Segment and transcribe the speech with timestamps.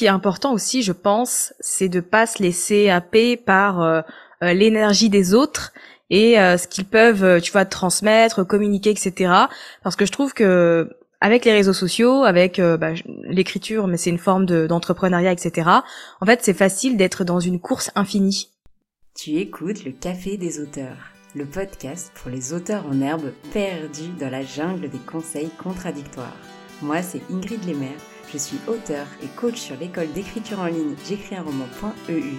[0.00, 4.00] qui est important aussi, je pense, c'est de pas se laisser happer par euh,
[4.42, 5.74] euh, l'énergie des autres
[6.08, 9.32] et ce qu'ils peuvent, tu vois, transmettre, communiquer, etc.
[9.84, 10.90] Parce que je trouve que
[11.20, 12.90] avec les réseaux sociaux, avec bah,
[13.22, 15.70] l'écriture, mais c'est une forme d'entrepreneuriat, etc.
[16.20, 18.48] En fait, c'est facile d'être dans une course infinie.
[19.14, 24.30] Tu écoutes le Café des auteurs, le podcast pour les auteurs en herbe perdus dans
[24.30, 26.36] la jungle des conseils contradictoires.
[26.82, 28.00] Moi, c'est Ingrid Lemaire
[28.32, 32.36] je suis auteur et coach sur l'école d'écriture en ligne j'écris un roman.eu.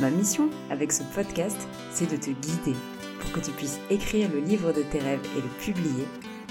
[0.00, 2.76] Ma mission avec ce podcast, c'est de te guider
[3.20, 6.06] pour que tu puisses écrire le livre de tes rêves et le publier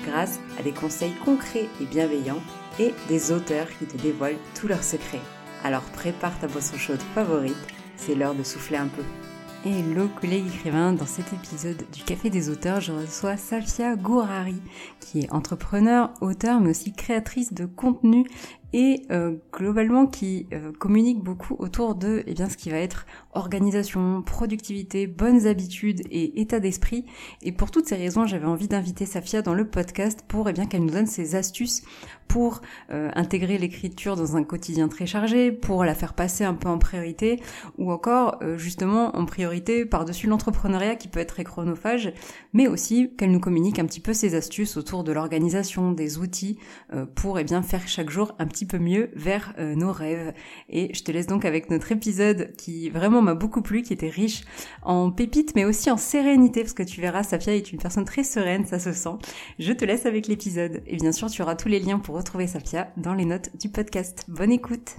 [0.05, 2.41] grâce à des conseils concrets et bienveillants
[2.79, 5.21] et des auteurs qui te dévoilent tous leurs secrets.
[5.63, 7.55] Alors prépare ta boisson chaude favorite,
[7.95, 9.03] c'est l'heure de souffler un peu.
[9.65, 14.61] Hello collègues écrivains, dans cet épisode du Café des auteurs, je reçois Safia Gourari,
[14.99, 18.25] qui est entrepreneur, auteur, mais aussi créatrice de contenu
[18.73, 23.05] et euh, globalement qui euh, communique beaucoup autour de eh bien ce qui va être
[23.33, 27.05] organisation, productivité, bonnes habitudes et état d'esprit.
[27.43, 30.65] Et pour toutes ces raisons, j'avais envie d'inviter Safia dans le podcast pour eh bien
[30.65, 31.83] qu'elle nous donne ses astuces
[32.27, 36.67] pour euh, intégrer l'écriture dans un quotidien très chargé, pour la faire passer un peu
[36.67, 37.39] en priorité,
[37.77, 42.11] ou encore justement en priorité par-dessus l'entrepreneuriat qui peut être très chronophage,
[42.53, 46.57] mais aussi qu'elle nous communique un petit peu ses astuces autour de l'organisation, des outils
[47.13, 50.33] pour eh bien faire chaque jour un petit peu mieux vers euh, nos rêves.
[50.69, 54.09] Et je te laisse donc avec notre épisode qui vraiment m'a beaucoup plu, qui était
[54.09, 54.41] riche
[54.81, 58.23] en pépites mais aussi en sérénité parce que tu verras, Safia est une personne très
[58.23, 59.17] sereine, ça se sent.
[59.59, 62.47] Je te laisse avec l'épisode et bien sûr tu auras tous les liens pour retrouver
[62.47, 64.25] Safia dans les notes du podcast.
[64.27, 64.97] Bonne écoute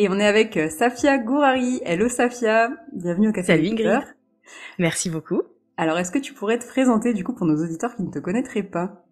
[0.00, 1.80] et on est avec euh, Safia Gourari.
[1.84, 4.00] Hello Safia, bienvenue au Café Salut Ingrid.
[4.78, 5.42] Merci beaucoup.
[5.76, 8.20] Alors est-ce que tu pourrais te présenter du coup pour nos auditeurs qui ne te
[8.20, 9.04] connaîtraient pas?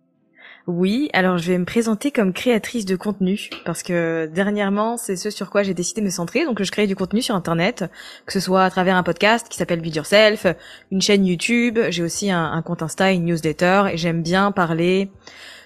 [0.66, 5.30] Oui, alors je vais me présenter comme créatrice de contenu parce que dernièrement, c'est ce
[5.30, 6.44] sur quoi j'ai décidé de me centrer.
[6.44, 7.84] Donc je crée du contenu sur internet,
[8.26, 10.46] que ce soit à travers un podcast qui s'appelle Build Yourself,
[10.90, 15.08] une chaîne YouTube, j'ai aussi un, compte Insta, une newsletter et j'aime bien parler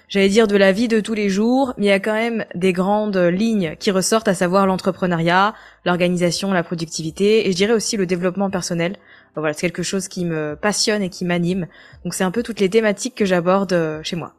[0.07, 2.45] j'allais dire de la vie de tous les jours, mais il y a quand même
[2.53, 7.95] des grandes lignes qui ressortent, à savoir l'entrepreneuriat, l'organisation, la productivité, et je dirais aussi
[7.95, 8.97] le développement personnel.
[9.35, 11.67] Voilà, c'est quelque chose qui me passionne et qui m'anime.
[12.03, 14.35] Donc c'est un peu toutes les thématiques que j'aborde euh, chez moi.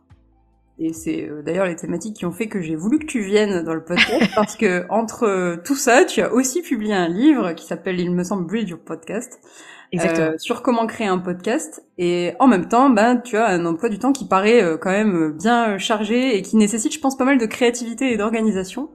[0.84, 3.62] Et c'est euh, d'ailleurs les thématiques qui ont fait que j'ai voulu que tu viennes
[3.62, 7.52] dans le podcast parce que entre euh, tout ça, tu as aussi publié un livre
[7.52, 9.40] qui s'appelle, il me semble, Build Your Podcast.
[9.92, 10.30] Exactement.
[10.30, 13.90] Euh, sur comment créer un podcast et en même temps ben tu as un emploi
[13.90, 17.36] du temps qui paraît quand même bien chargé et qui nécessite je pense pas mal
[17.36, 18.88] de créativité et d'organisation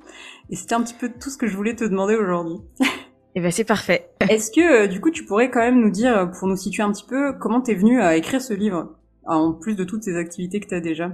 [0.49, 2.55] et c'était un petit peu tout ce que je voulais te demander aujourd'hui.
[2.81, 2.85] Et
[3.35, 4.09] eh ben c'est parfait.
[4.27, 7.05] Est-ce que du coup tu pourrais quand même nous dire pour nous situer un petit
[7.07, 8.95] peu comment t'es venu à écrire ce livre
[9.27, 11.11] en plus de toutes ces activités que tu as déjà?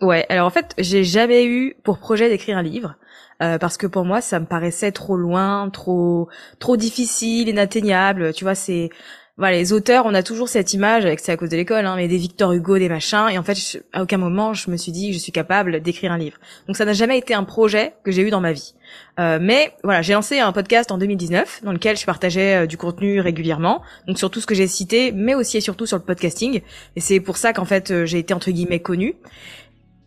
[0.00, 2.96] Ouais, alors en fait, j'ai jamais eu pour projet d'écrire un livre
[3.42, 6.28] euh, parce que pour moi, ça me paraissait trop loin, trop
[6.58, 8.32] trop difficile, inatteignable.
[8.32, 8.90] Tu vois, c'est
[9.36, 11.96] voilà, les auteurs, on a toujours cette image, avec c'est à cause de l'école, hein,
[11.96, 14.92] mais des Victor Hugo, des machins, et en fait, à aucun moment, je me suis
[14.92, 16.38] dit que je suis capable d'écrire un livre.
[16.68, 18.74] Donc ça n'a jamais été un projet que j'ai eu dans ma vie.
[19.18, 22.76] Euh, mais voilà, j'ai lancé un podcast en 2019, dans lequel je partageais euh, du
[22.76, 26.04] contenu régulièrement, donc sur tout ce que j'ai cité, mais aussi et surtout sur le
[26.04, 26.60] podcasting,
[26.94, 29.16] et c'est pour ça qu'en fait, euh, j'ai été entre guillemets connue.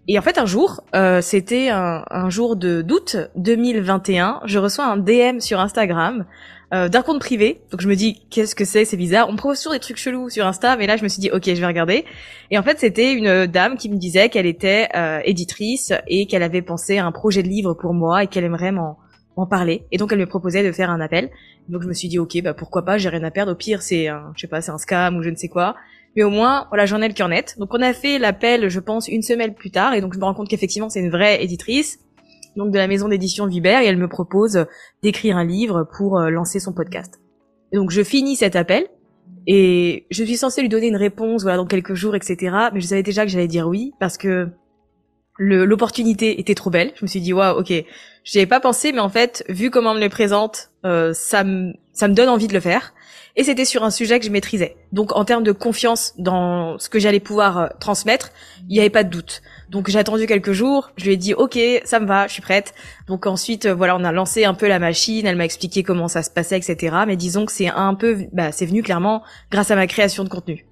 [0.10, 4.86] Et en fait, un jour, euh, c'était un, un, jour de d'août 2021, je reçois
[4.86, 6.26] un DM sur Instagram
[6.74, 7.62] euh, d'un compte privé.
[7.72, 8.86] Donc je me dis, qu'est-ce que c'est?
[8.86, 9.28] C'est bizarre.
[9.28, 11.30] On me propose toujours des trucs chelous sur Insta, mais là je me suis dit,
[11.30, 12.06] ok, je vais regarder.
[12.52, 16.44] Et en fait, c'était une dame qui me disait qu'elle était euh, éditrice et qu'elle
[16.44, 18.98] avait pensé à un projet de livre pour moi et qu'elle aimerait m'en
[19.36, 19.86] en parler.
[19.92, 21.30] Et donc elle me proposait de faire un appel.
[21.70, 23.52] Donc je me suis dit, ok, bah pourquoi pas, j'ai rien à perdre.
[23.52, 25.76] Au pire, c'est un, je sais pas, c'est un scam ou je ne sais quoi
[26.18, 27.56] mais au moins voilà j'en ai le cœur net.
[27.60, 30.26] Donc on a fait l'appel je pense une semaine plus tard et donc je me
[30.26, 32.00] rends compte qu'effectivement c'est une vraie éditrice
[32.58, 34.66] donc de la maison d'édition Viber et elle me propose
[35.04, 37.20] d'écrire un livre pour euh, lancer son podcast.
[37.72, 38.88] Donc je finis cet appel
[39.46, 42.56] et je suis censée lui donner une réponse voilà dans quelques jours etc.
[42.74, 44.50] Mais je savais déjà que j'allais dire oui parce que
[45.38, 46.94] l'opportunité était trop belle.
[46.96, 47.72] Je me suis dit waouh ok
[48.24, 51.44] j'y avais pas pensé mais en fait vu comment on me le présente euh, ça
[51.44, 52.96] me ça me donne envie de le faire
[53.38, 54.76] et c'était sur un sujet que je maîtrisais.
[54.92, 58.32] Donc en termes de confiance dans ce que j'allais pouvoir euh, transmettre,
[58.68, 59.44] il n'y avait pas de doute.
[59.70, 62.42] Donc j'ai attendu quelques jours, je lui ai dit ok, ça me va, je suis
[62.42, 62.74] prête.
[63.08, 66.08] Donc ensuite euh, voilà, on a lancé un peu la machine, elle m'a expliqué comment
[66.08, 66.98] ça se passait, etc.
[67.06, 70.30] Mais disons que c'est un peu, bah, c'est venu clairement grâce à ma création de
[70.30, 70.66] contenu.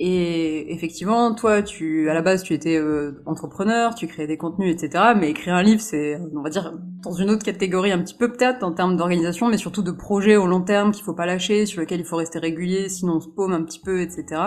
[0.00, 4.74] Et effectivement, toi, tu à la base, tu étais euh, entrepreneur, tu créais des contenus,
[4.74, 5.12] etc.
[5.16, 8.32] Mais écrire un livre, c'est, on va dire, dans une autre catégorie un petit peu
[8.32, 11.64] peut-être en termes d'organisation, mais surtout de projets au long terme qu'il faut pas lâcher,
[11.66, 14.40] sur lequel il faut rester régulier, sinon on se paume un petit peu, etc.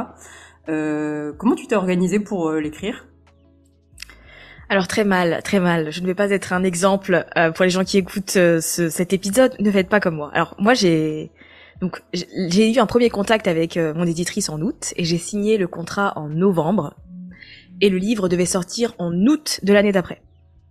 [0.68, 3.06] Euh, comment tu t'es organisé pour euh, l'écrire?
[4.70, 5.92] Alors très mal, très mal.
[5.92, 8.90] Je ne vais pas être un exemple euh, pour les gens qui écoutent euh, ce,
[8.90, 9.56] cet épisode.
[9.60, 10.30] Ne faites pas comme moi.
[10.34, 11.32] Alors moi j'ai
[11.82, 15.58] donc j'ai eu un premier contact avec euh, mon éditrice en août et j'ai signé
[15.58, 16.96] le contrat en novembre
[17.82, 20.22] et le livre devait sortir en août de l'année d'après.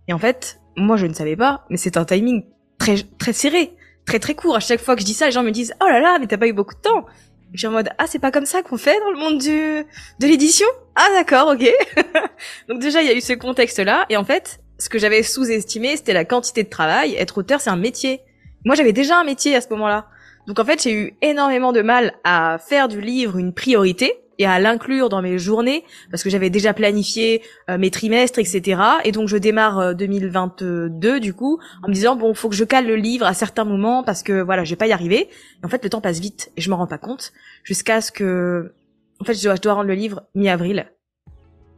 [0.09, 2.43] Et en fait, moi je ne savais pas, mais c'est un timing
[2.77, 3.73] très très serré,
[4.05, 4.55] très très court.
[4.55, 6.27] À chaque fois que je dis ça, les gens me disent "Oh là là, mais
[6.27, 7.05] t'as pas eu beaucoup de temps."
[7.53, 10.27] je suis en mode "Ah, c'est pas comme ça qu'on fait dans le monde de
[10.27, 10.67] l'édition?
[10.95, 11.65] Ah d'accord, OK."
[12.67, 15.95] Donc déjà, il y a eu ce contexte-là et en fait, ce que j'avais sous-estimé,
[15.95, 17.15] c'était la quantité de travail.
[17.15, 18.19] Être auteur, c'est un métier.
[18.65, 20.07] Moi, j'avais déjà un métier à ce moment-là.
[20.47, 24.45] Donc en fait, j'ai eu énormément de mal à faire du livre une priorité et
[24.45, 28.81] à l'inclure dans mes journées parce que j'avais déjà planifié euh, mes trimestres, etc.
[29.03, 32.63] Et donc je démarre 2022 euh, du coup en me disant bon, faut que je
[32.63, 35.27] cale le livre à certains moments parce que voilà, je vais pas y arriver.
[35.61, 37.33] Et en fait, le temps passe vite et je m'en rends pas compte
[37.63, 38.73] jusqu'à ce que
[39.19, 40.85] en fait, je dois, je dois rendre le livre mi-avril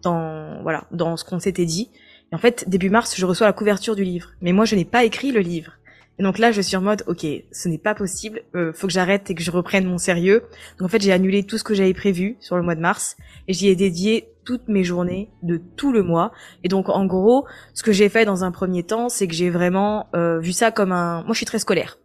[0.04, 1.90] dans voilà, dans ce qu'on s'était dit.
[2.32, 4.32] Et en fait, début mars, je reçois la couverture du livre.
[4.42, 5.79] Mais moi, je n'ai pas écrit le livre.
[6.20, 8.94] Et donc là, je suis en mode, ok, ce n'est pas possible, euh, faut que
[8.94, 10.44] j'arrête et que je reprenne mon sérieux.
[10.78, 13.16] Donc en fait, j'ai annulé tout ce que j'avais prévu sur le mois de mars
[13.48, 16.34] et j'y ai dédié toutes mes journées de tout le mois.
[16.66, 19.50] Et donc en gros, ce que j'ai fait dans un premier temps, c'est que j'ai
[19.50, 21.24] vraiment euh, vu ça comme un...
[21.24, 21.98] Moi, je suis très scolaire.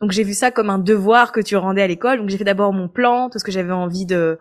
[0.00, 2.20] Donc j'ai vu ça comme un devoir que tu rendais à l'école.
[2.20, 4.38] Donc j'ai fait d'abord mon plan, tout ce que j'avais envie de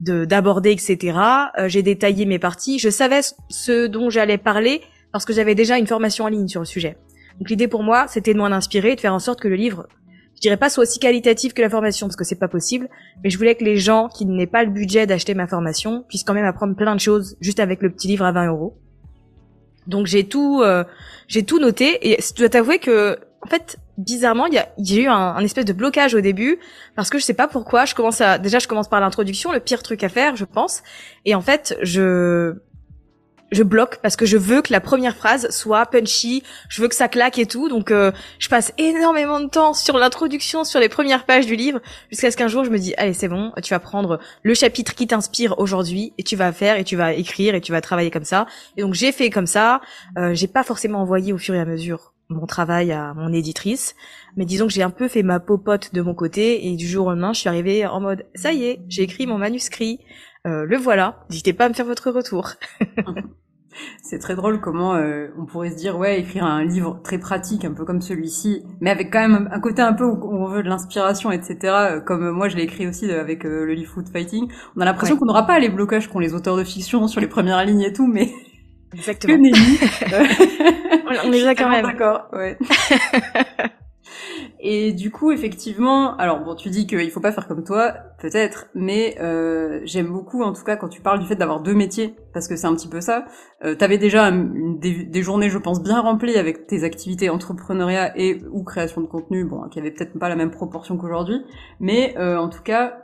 [0.00, 1.18] d'aborder, etc.
[1.58, 2.78] Euh, j'ai détaillé mes parties.
[2.78, 6.60] Je savais ce dont j'allais parler parce que j'avais déjà une formation en ligne sur
[6.60, 6.96] le sujet.
[7.38, 9.86] Donc l'idée pour moi, c'était de m'en inspirer, de faire en sorte que le livre,
[10.38, 12.88] je dirais pas soit aussi qualitatif que la formation parce que c'est pas possible,
[13.22, 16.24] mais je voulais que les gens qui n'aient pas le budget d'acheter ma formation puissent
[16.24, 18.76] quand même apprendre plein de choses juste avec le petit livre à 20 euros.
[19.88, 20.84] Donc j'ai tout, euh,
[21.26, 24.98] j'ai tout noté et je dois t'avouer que en fait, bizarrement, il y a, y
[24.98, 26.58] a, eu un, un, espèce de blocage au début
[26.96, 27.84] parce que je sais pas pourquoi.
[27.84, 30.82] Je commence à déjà, je commence par l'introduction, le pire truc à faire, je pense.
[31.24, 32.54] Et en fait, je
[33.50, 36.94] je bloque parce que je veux que la première phrase soit punchy, je veux que
[36.94, 37.68] ça claque et tout.
[37.68, 41.80] Donc euh, je passe énormément de temps sur l'introduction, sur les premières pages du livre,
[42.10, 44.94] jusqu'à ce qu'un jour je me dis allez c'est bon, tu vas prendre le chapitre
[44.94, 48.10] qui t'inspire aujourd'hui et tu vas faire et tu vas écrire et tu vas travailler
[48.10, 48.46] comme ça.
[48.76, 49.80] Et donc j'ai fait comme ça.
[50.18, 53.96] Euh, j'ai pas forcément envoyé au fur et à mesure mon travail à mon éditrice,
[54.36, 57.06] mais disons que j'ai un peu fait ma popote de mon côté et du jour
[57.06, 60.00] au lendemain je suis arrivée en mode ça y est, j'ai écrit mon manuscrit.
[60.48, 61.20] Euh, le voilà.
[61.30, 62.52] N'hésitez pas à me faire votre retour.
[64.02, 67.64] C'est très drôle comment euh, on pourrait se dire ouais écrire un livre très pratique
[67.64, 70.64] un peu comme celui-ci, mais avec quand même un côté un peu où on veut
[70.64, 71.58] de l'inspiration etc.
[71.64, 74.50] Euh, comme moi je l'ai écrit aussi avec le livre Food Fighting.
[74.74, 77.28] On a l'impression qu'on n'aura pas les blocages qu'ont les auteurs de fiction sur les
[77.28, 78.32] premières lignes et tout, mais
[78.94, 79.34] Exactement.
[81.24, 81.84] on est là quand même.
[81.84, 82.28] D'accord.
[82.32, 82.58] Ouais.
[84.60, 88.66] Et du coup, effectivement, alors bon, tu dis qu'il faut pas faire comme toi, peut-être,
[88.74, 92.14] mais euh, j'aime beaucoup, en tout cas, quand tu parles du fait d'avoir deux métiers,
[92.32, 93.26] parce que c'est un petit peu ça.
[93.64, 98.40] Euh, T'avais déjà une, des, journées, je pense, bien remplies avec tes activités entrepreneuriat et
[98.50, 101.42] ou création de contenu, bon, qui avait peut-être pas la même proportion qu'aujourd'hui,
[101.80, 102.98] mais euh, en tout cas,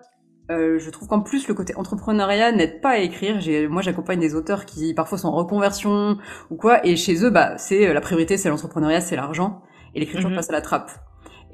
[0.50, 3.40] euh, je trouve qu'en plus le côté entrepreneuriat n'aide pas à écrire.
[3.70, 6.18] Moi, j'accompagne des auteurs qui parfois sont en reconversion
[6.50, 9.62] ou quoi, et chez eux, bah, c'est la priorité, c'est l'entrepreneuriat, c'est l'argent,
[9.94, 10.36] et l'écriture mhm.
[10.36, 10.90] passe à la trappe.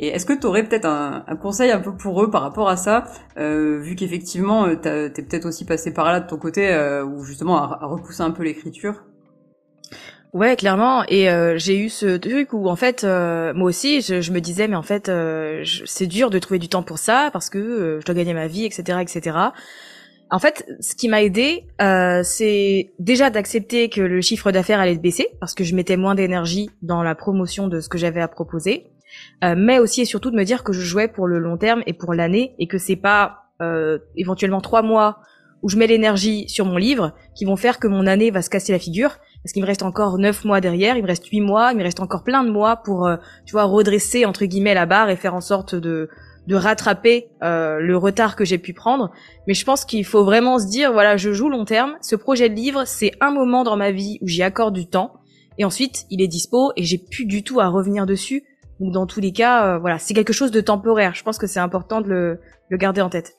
[0.03, 2.79] Et est-ce que tu aurais peut-être un, conseil un peu pour eux par rapport à
[2.79, 3.05] ça,
[3.37, 7.23] euh, vu qu'effectivement, euh, t'es peut-être aussi passé par là de ton côté, euh, ou
[7.23, 9.05] justement à, repousser un peu l'écriture?
[10.33, 11.05] Ouais, clairement.
[11.09, 14.77] Et euh, j'ai eu ce truc où en fait, moi aussi, je, me disais, mais
[14.77, 15.13] en fait,
[15.85, 18.65] c'est dur de trouver du temps pour ça parce que je dois gagner ma vie,
[18.65, 19.37] etc., etc.
[20.31, 21.67] En fait, ce qui m'a aidé,
[22.25, 26.71] c'est déjà d'accepter que le chiffre d'affaires allait baisser parce que je mettais moins d'énergie
[26.81, 28.87] dans la promotion de ce que j'avais à proposer.
[29.45, 31.83] Euh, mais aussi et surtout de me dire que je jouais pour le long terme
[31.87, 35.21] et pour l'année et que c'est pas euh, éventuellement trois mois
[35.63, 38.49] où je mets l'énergie sur mon livre qui vont faire que mon année va se
[38.49, 41.41] casser la figure parce qu'il me reste encore neuf mois derrière, il me reste huit
[41.41, 44.75] mois, il me reste encore plein de mois pour euh, tu vois redresser entre guillemets
[44.75, 46.09] la barre et faire en sorte de
[46.47, 49.13] de rattraper le retard que j'ai pu prendre.
[49.47, 51.97] Mais je pense qu'il faut vraiment se dire voilà, je joue long terme.
[52.01, 55.21] Ce projet de livre, c'est un moment dans ma vie où j'y accorde du temps
[55.61, 58.45] et ensuite il est dispo et j'ai plus du tout à revenir dessus
[58.81, 61.15] donc dans tous les cas, euh, voilà, c'est quelque chose de temporaire.
[61.15, 63.37] Je pense que c'est important de le, le, garder en tête.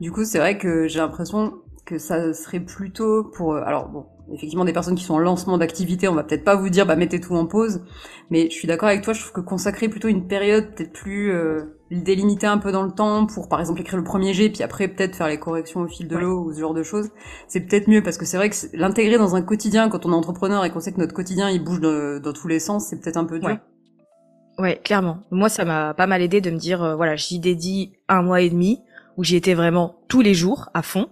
[0.00, 1.54] Du coup, c'est vrai que j'ai l'impression
[1.84, 5.58] que ça serait plutôt pour, euh, alors bon, effectivement des personnes qui sont en lancement
[5.58, 7.82] d'activité, on va peut-être pas vous dire bah mettez tout en pause,
[8.30, 11.32] mais je suis d'accord avec toi, je trouve que consacrer plutôt une période peut-être plus
[11.32, 14.62] euh, délimiter un peu dans le temps pour par exemple écrire le premier jet puis
[14.62, 17.10] après peut-être faire les corrections au fil de l'eau ou ce genre de choses,
[17.48, 20.16] c'est peut-être mieux parce que c'est vrai que l'intégrer dans un quotidien quand on est
[20.16, 23.16] entrepreneur et qu'on sait que notre quotidien il bouge dans tous les sens, c'est peut-être
[23.16, 23.48] un peu dur.
[23.48, 23.60] Ouais,
[24.84, 25.18] clairement.
[25.30, 28.40] Moi, ça m'a pas mal aidé de me dire, euh, voilà, j'y dédie un mois
[28.40, 28.80] et demi
[29.16, 31.08] où j'y étais vraiment tous les jours à fond.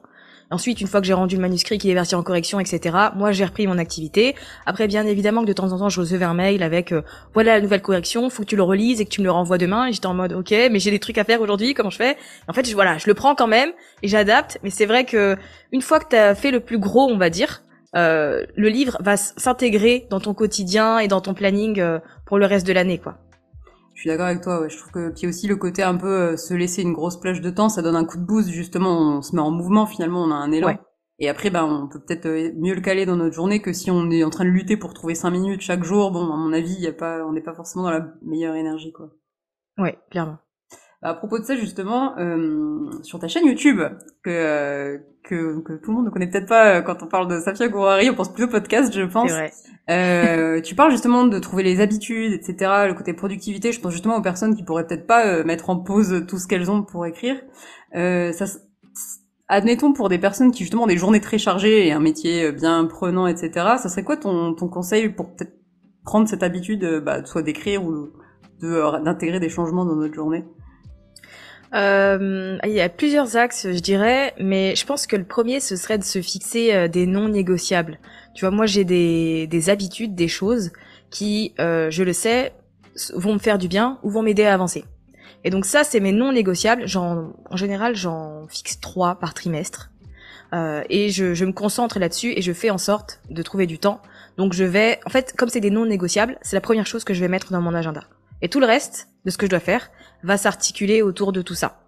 [0.53, 3.31] Ensuite, une fois que j'ai rendu le manuscrit, qu'il est versé en correction, etc., moi
[3.31, 4.35] j'ai repris mon activité.
[4.67, 7.03] Après, bien évidemment que de temps en temps, je recevais un mail avec euh,
[7.35, 9.59] voilà la nouvelle correction, faut que tu le relises et que tu me le renvoies
[9.59, 9.87] demain.
[9.87, 12.17] Et j'étais en mode ok, mais j'ai des trucs à faire aujourd'hui, comment je fais?
[12.49, 13.71] En fait, je, voilà, je le prends quand même
[14.03, 14.59] et j'adapte.
[14.65, 15.37] Mais c'est vrai que
[15.71, 17.63] une fois que tu as fait le plus gros, on va dire,
[17.95, 22.47] euh, le livre va s'intégrer dans ton quotidien et dans ton planning euh, pour le
[22.47, 23.19] reste de l'année, quoi.
[24.01, 24.63] Je suis d'accord avec toi.
[24.63, 24.71] Ouais.
[24.71, 27.43] Je trouve que a aussi le côté un peu euh, se laisser une grosse plage
[27.43, 29.19] de temps, ça donne un coup de boost justement.
[29.19, 30.79] On se met en mouvement finalement, on a un élan.
[31.19, 33.91] Et après, ben, on peut peut-être euh, mieux le caler dans notre journée que si
[33.91, 36.13] on est en train de lutter pour trouver cinq minutes chaque jour.
[36.13, 38.91] Bon, à mon avis, y a pas, on n'est pas forcément dans la meilleure énergie,
[38.91, 39.11] quoi.
[39.77, 40.39] Ouais, clairement.
[41.03, 43.83] À propos de ça, justement, euh, sur ta chaîne YouTube,
[44.23, 47.29] que, euh, que, que tout le monde ne connaît peut-être pas euh, quand on parle
[47.29, 49.31] de Safia Gourari, on pense plutôt podcast, je pense.
[49.31, 49.53] Vrai.
[49.91, 53.73] Euh, tu parles justement de trouver les habitudes, etc., le côté productivité.
[53.73, 56.47] Je pense justement aux personnes qui pourraient peut-être pas euh, mettre en pause tout ce
[56.47, 57.37] qu'elles ont pour écrire.
[57.95, 58.47] Euh, ça,
[59.49, 62.85] admettons pour des personnes qui justement ont des journées très chargées et un métier bien
[62.87, 63.51] prenant, etc.
[63.79, 65.53] Ça serait quoi ton, ton conseil pour peut-être
[66.05, 68.11] prendre cette habitude, bah, soit d'écrire ou
[68.61, 70.45] de d'intégrer des changements dans notre journée?
[71.75, 75.77] Euh, il y a plusieurs axes, je dirais, mais je pense que le premier, ce
[75.77, 77.99] serait de se fixer euh, des non négociables.
[78.35, 80.73] Tu vois, moi, j'ai des, des habitudes, des choses
[81.11, 82.53] qui, euh, je le sais,
[83.15, 84.85] vont me faire du bien ou vont m'aider à avancer.
[85.45, 86.85] Et donc ça, c'est mes non négociables.
[86.97, 89.91] En, en général, j'en fixe trois par trimestre.
[90.53, 93.79] Euh, et je, je me concentre là-dessus et je fais en sorte de trouver du
[93.79, 94.03] temps.
[94.37, 97.15] Donc je vais, en fait, comme c'est des non négociables, c'est la première chose que
[97.15, 98.03] je vais mettre dans mon agenda.
[98.43, 99.91] Et tout le reste de ce que je dois faire
[100.23, 101.81] va s'articuler autour de tout ça.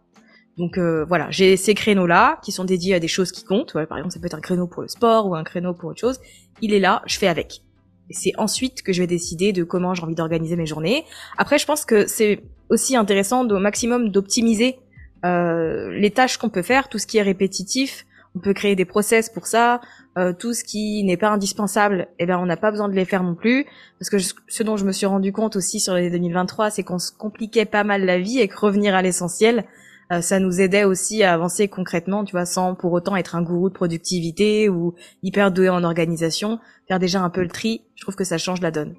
[0.59, 3.73] Donc euh, voilà, j'ai ces créneaux-là qui sont dédiés à des choses qui comptent.
[3.73, 6.01] par exemple, ça peut être un créneau pour le sport ou un créneau pour autre
[6.01, 6.21] chose.
[6.61, 7.63] Il est là, je fais avec.
[8.11, 11.05] Et c'est ensuite que je vais décider de comment j'ai envie d'organiser mes journées.
[11.39, 14.79] Après, je pense que c'est aussi intéressant au maximum d'optimiser
[15.25, 18.07] euh, les tâches qu'on peut faire, tout ce qui est répétitif.
[18.35, 19.81] On peut créer des process pour ça.
[20.19, 23.07] Euh, tout ce qui n'est pas indispensable, eh ben on n'a pas besoin de les
[23.07, 23.67] faire non plus.
[23.99, 26.99] Parce que ce dont je me suis rendu compte aussi sur l'année 2023, c'est qu'on
[26.99, 29.65] se compliquait pas mal la vie et que revenir à l'essentiel,
[30.13, 33.43] euh, ça nous aidait aussi à avancer concrètement, tu vois, sans pour autant être un
[33.43, 36.59] gourou de productivité ou hyper doué en organisation.
[36.89, 38.95] Faire déjà un peu le tri, je trouve que ça change la donne.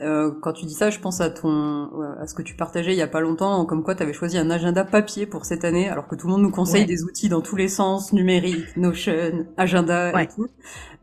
[0.00, 2.98] Euh, quand tu dis ça, je pense à ton, à ce que tu partageais il
[2.98, 5.88] y a pas longtemps, comme quoi tu avais choisi un agenda papier pour cette année,
[5.88, 9.46] alors que tout le monde nous conseille des outils dans tous les sens, numérique, Notion,
[9.56, 10.46] agenda et tout.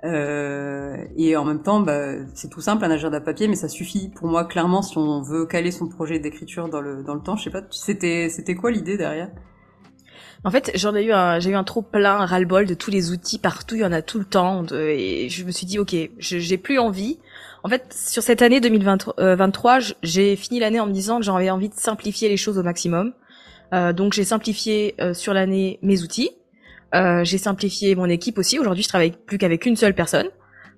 [0.04, 4.10] Euh, et en même temps, bah, c'est tout simple, un agenda papier, mais ça suffit
[4.10, 7.36] pour moi clairement si on veut caler son projet d'écriture dans le dans le temps.
[7.36, 9.30] Je sais pas, c'était c'était quoi l'idée derrière?
[10.44, 13.12] En fait, j'en ai eu un, j'ai eu un trop plein ras-le-bol de tous les
[13.12, 15.96] outils partout, il y en a tout le temps, et je me suis dit, ok,
[16.18, 17.20] j'ai plus envie.
[17.64, 21.50] En fait, sur cette année 2023, euh, j'ai fini l'année en me disant que j'avais
[21.52, 23.14] envie de simplifier les choses au maximum.
[23.74, 26.32] Euh, donc j'ai simplifié euh, sur l'année mes outils.
[26.94, 28.60] Euh, j'ai simplifié mon équipe aussi.
[28.60, 30.28] Aujourd'hui, je travaille plus qu'avec une seule personne.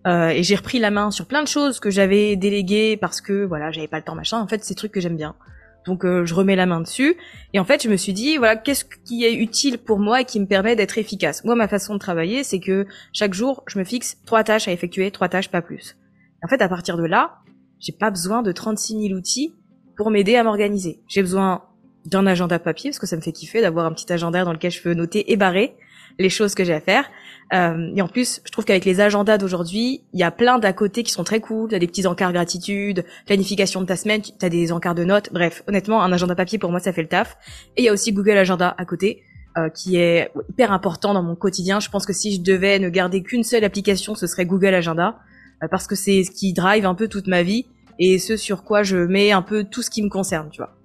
[0.05, 3.71] et j'ai repris la main sur plein de choses que j'avais déléguées parce que voilà,
[3.71, 4.39] j'avais pas le temps machin.
[4.39, 5.35] En fait, c'est trucs que j'aime bien.
[5.85, 7.15] Donc je remets la main dessus.
[7.53, 10.25] Et en fait, je me suis dit voilà, qu'est-ce qui est utile pour moi et
[10.25, 11.43] qui me permet d'être efficace?
[11.43, 14.71] Moi, ma façon de travailler, c'est que chaque jour, je me fixe trois tâches à
[14.71, 15.97] effectuer, trois tâches pas plus.
[16.43, 17.39] En fait, à partir de là,
[17.79, 19.53] j'ai pas besoin de 36 000 outils
[19.97, 21.01] pour m'aider à m'organiser.
[21.07, 21.63] J'ai besoin
[22.05, 24.71] d'un agenda papier parce que ça me fait kiffer d'avoir un petit agenda dans lequel
[24.71, 25.75] je peux noter et barrer
[26.19, 27.09] les choses que j'ai à faire.
[27.53, 30.73] Euh, et en plus, je trouve qu'avec les agendas d'aujourd'hui, il y a plein d'à
[30.73, 31.69] côté qui sont très cool.
[31.69, 35.29] T'as des petits encarts gratitude, planification de ta semaine, t'as des encarts de notes.
[35.31, 37.37] Bref, honnêtement, un agenda papier pour moi, ça fait le taf.
[37.77, 39.23] Et il y a aussi Google Agenda à côté.
[39.55, 41.79] Euh, qui est hyper important dans mon quotidien.
[41.79, 45.19] Je pense que si je devais ne garder qu'une seule application, ce serait Google Agenda.
[45.63, 47.67] Euh, parce que c'est ce qui drive un peu toute ma vie
[47.99, 50.75] et ce sur quoi je mets un peu tout ce qui me concerne, tu vois.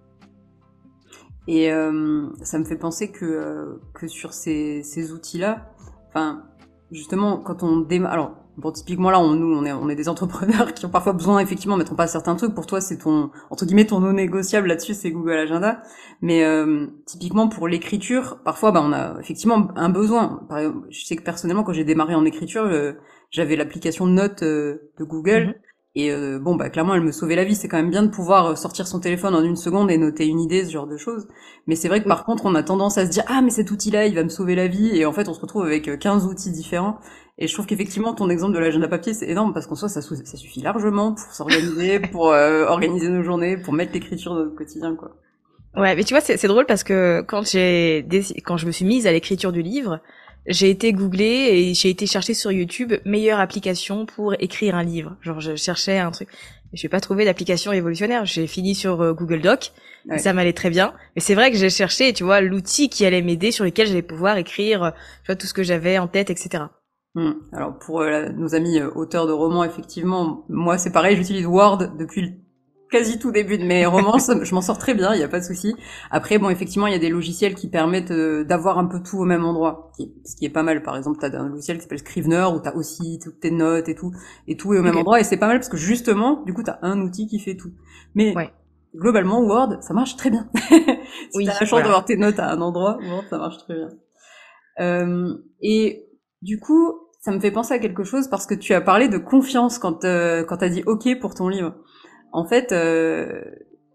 [1.47, 5.73] Et euh, ça me fait penser que euh, que sur ces, ces outils-là,
[6.19, 6.43] enfin
[6.91, 10.09] justement quand on démarre, alors bon typiquement là on, nous on est on est des
[10.09, 12.55] entrepreneurs qui ont parfois besoin effectivement mettre place certains trucs.
[12.55, 15.83] Pour toi c'est ton entre guillemets ton non négociable là-dessus c'est Google Agenda,
[16.21, 20.45] mais euh, typiquement pour l'écriture parfois bah on a effectivement un besoin.
[20.49, 22.93] Par exemple, je sais que personnellement quand j'ai démarré en écriture euh,
[23.31, 25.47] j'avais l'application Note euh, de Google.
[25.47, 25.55] Mhm.
[25.95, 27.55] Et euh, bon, bah clairement, elle me sauvait la vie.
[27.55, 30.27] C'est quand même bien de pouvoir euh, sortir son téléphone en une seconde et noter
[30.27, 31.27] une idée, ce genre de choses.
[31.67, 33.71] Mais c'est vrai que par contre, on a tendance à se dire ah mais cet
[33.71, 34.97] outil-là, il va me sauver la vie.
[34.97, 36.99] Et en fait, on se retrouve avec 15 outils différents.
[37.39, 40.03] Et je trouve qu'effectivement, ton exemple de l'agenda papier, c'est énorme parce qu'en soi, ça,
[40.03, 44.97] ça suffit largement pour s'organiser, pour organiser nos journées, pour mettre l'écriture dans notre quotidien,
[44.97, 45.17] quoi.
[45.77, 48.07] Ouais, mais tu vois, c'est drôle parce que quand j'ai
[48.45, 50.01] quand je me suis mise à l'écriture du livre,
[50.49, 55.17] j'ai été googler et j'ai été chercher sur YouTube meilleure application pour écrire un livre.
[55.21, 56.29] Genre je cherchais un truc
[56.73, 58.25] Je n'ai pas trouvé d'application révolutionnaire.
[58.25, 59.73] J'ai fini sur euh, Google Doc,
[60.11, 60.95] et ça m'allait très bien.
[61.15, 64.03] Mais c'est vrai que j'ai cherché, tu vois, l'outil qui allait m'aider, sur lequel j'allais
[64.03, 64.91] pouvoir écrire, euh,
[65.23, 66.65] tu vois, tout ce que j'avais en tête, etc.
[67.15, 67.33] Hmm.
[67.53, 72.39] Alors pour euh, nos amis auteurs de romans, effectivement, moi c'est pareil, j'utilise Word depuis
[72.91, 75.41] quasi tout début de mes romans, je m'en sors très bien, il n'y a pas
[75.41, 75.75] de souci.
[76.11, 79.19] Après, bon, effectivement, il y a des logiciels qui permettent euh, d'avoir un peu tout
[79.19, 79.93] au même endroit,
[80.25, 80.83] ce qui est pas mal.
[80.83, 83.51] Par exemple, tu as un logiciel qui s'appelle Scrivener, où tu as aussi toutes tes
[83.51, 84.13] notes et tout,
[84.47, 86.63] et tout est au même endroit, et c'est pas mal parce que justement, du coup,
[86.63, 87.73] tu as un outil qui fait tout.
[88.15, 88.35] Mais
[88.95, 90.49] globalement, Word, ça marche très bien.
[90.69, 90.75] si
[91.35, 93.89] oui, t'as la chance d'avoir tes notes à un endroit, Word, ça marche très bien.
[94.81, 96.07] Euh, et
[96.43, 99.19] du coup, ça me fait penser à quelque chose parce que tu as parlé de
[99.19, 101.75] confiance quand euh, quand t'as dit OK pour ton livre
[102.33, 103.43] en fait, euh,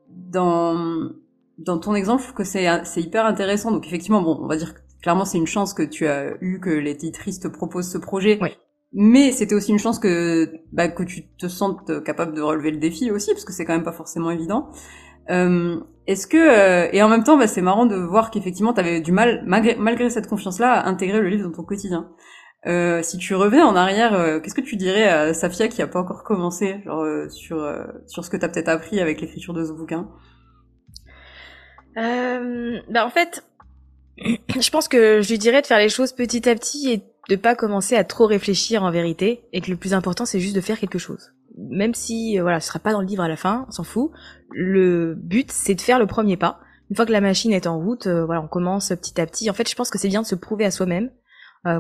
[0.10, 1.10] dans
[1.58, 3.72] dans ton exemple, je trouve que c'est hyper intéressant.
[3.72, 6.60] Donc effectivement, bon, on va dire que clairement c'est une chance que tu as eu
[6.60, 8.40] que les titrices te proposent ce projet.
[8.42, 8.50] Oui.
[8.94, 12.78] Mais c'était aussi une chance que bah, que tu te sentes capable de relever le
[12.78, 14.70] défi aussi, parce que c'est quand même pas forcément évident.
[15.30, 18.80] Euh, Est-ce que euh, et en même temps, bah, c'est marrant de voir qu'effectivement, tu
[18.80, 22.10] avais du mal malgré, malgré cette confiance-là à intégrer le livre dans ton quotidien.
[22.66, 25.88] Euh, si tu reviens en arrière, euh, qu'est-ce que tu dirais à Safia qui a
[25.88, 29.20] pas encore commencé genre, euh, sur, euh, sur ce que tu as peut-être appris avec
[29.20, 30.10] l'écriture de ce bouquin?
[31.96, 33.44] Bah En fait,
[34.18, 37.36] je pense que je lui dirais de faire les choses petit à petit et de
[37.36, 40.62] pas commencer à trop réfléchir en vérité et que le plus important c'est juste de
[40.62, 41.34] faire quelque chose.
[41.58, 44.12] Même si voilà, ce sera pas dans le livre à la fin, on s'en fout.
[44.50, 46.60] Le but c'est de faire le premier pas.
[46.90, 49.50] Une fois que la machine est en route, voilà, on commence petit à petit.
[49.50, 51.12] En fait, je pense que c'est bien de se prouver à soi-même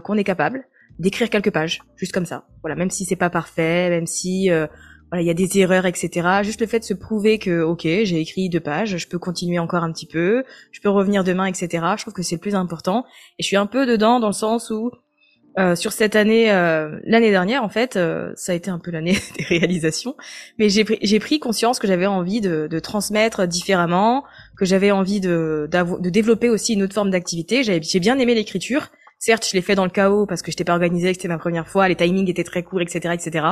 [0.03, 0.65] qu'on est capable
[0.99, 2.45] d'écrire quelques pages, juste comme ça.
[2.61, 4.67] Voilà, même si c'est pas parfait, même si euh,
[5.11, 6.27] voilà, il y a des erreurs, etc.
[6.43, 9.59] Juste le fait de se prouver que ok, j'ai écrit deux pages, je peux continuer
[9.59, 11.85] encore un petit peu, je peux revenir demain, etc.
[11.97, 13.05] Je trouve que c'est le plus important.
[13.39, 14.91] Et je suis un peu dedans dans le sens où
[15.59, 17.93] euh, sur cette année, euh, l'année dernière en fait,
[18.35, 20.15] ça a été un peu l'année des réalisations,
[20.57, 24.23] mais j'ai pris, pris conscience que j'avais envie de, de, transmettre différemment,
[24.57, 27.63] que j'avais envie de, de développer aussi une autre forme d'activité.
[27.63, 28.89] J'ai bien aimé l'écriture,
[29.25, 31.29] Certes, je l'ai fait dans le chaos parce que je n'étais pas organisée, que c'était
[31.29, 33.45] ma première fois, les timings étaient très courts, etc., etc.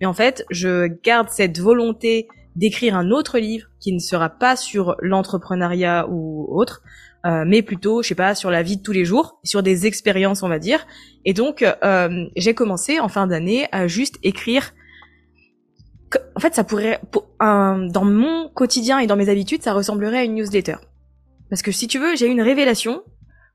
[0.00, 4.54] Mais en fait, je garde cette volonté d'écrire un autre livre qui ne sera pas
[4.54, 6.82] sur l'entrepreneuriat ou autre,
[7.26, 9.88] euh, mais plutôt, je sais pas, sur la vie de tous les jours, sur des
[9.88, 10.86] expériences, on va dire.
[11.24, 14.72] Et donc, euh, j'ai commencé en fin d'année à juste écrire.
[16.36, 17.00] En fait, ça pourrait,
[17.40, 20.76] dans mon quotidien et dans mes habitudes, ça ressemblerait à une newsletter.
[21.50, 23.02] Parce que si tu veux, j'ai eu une révélation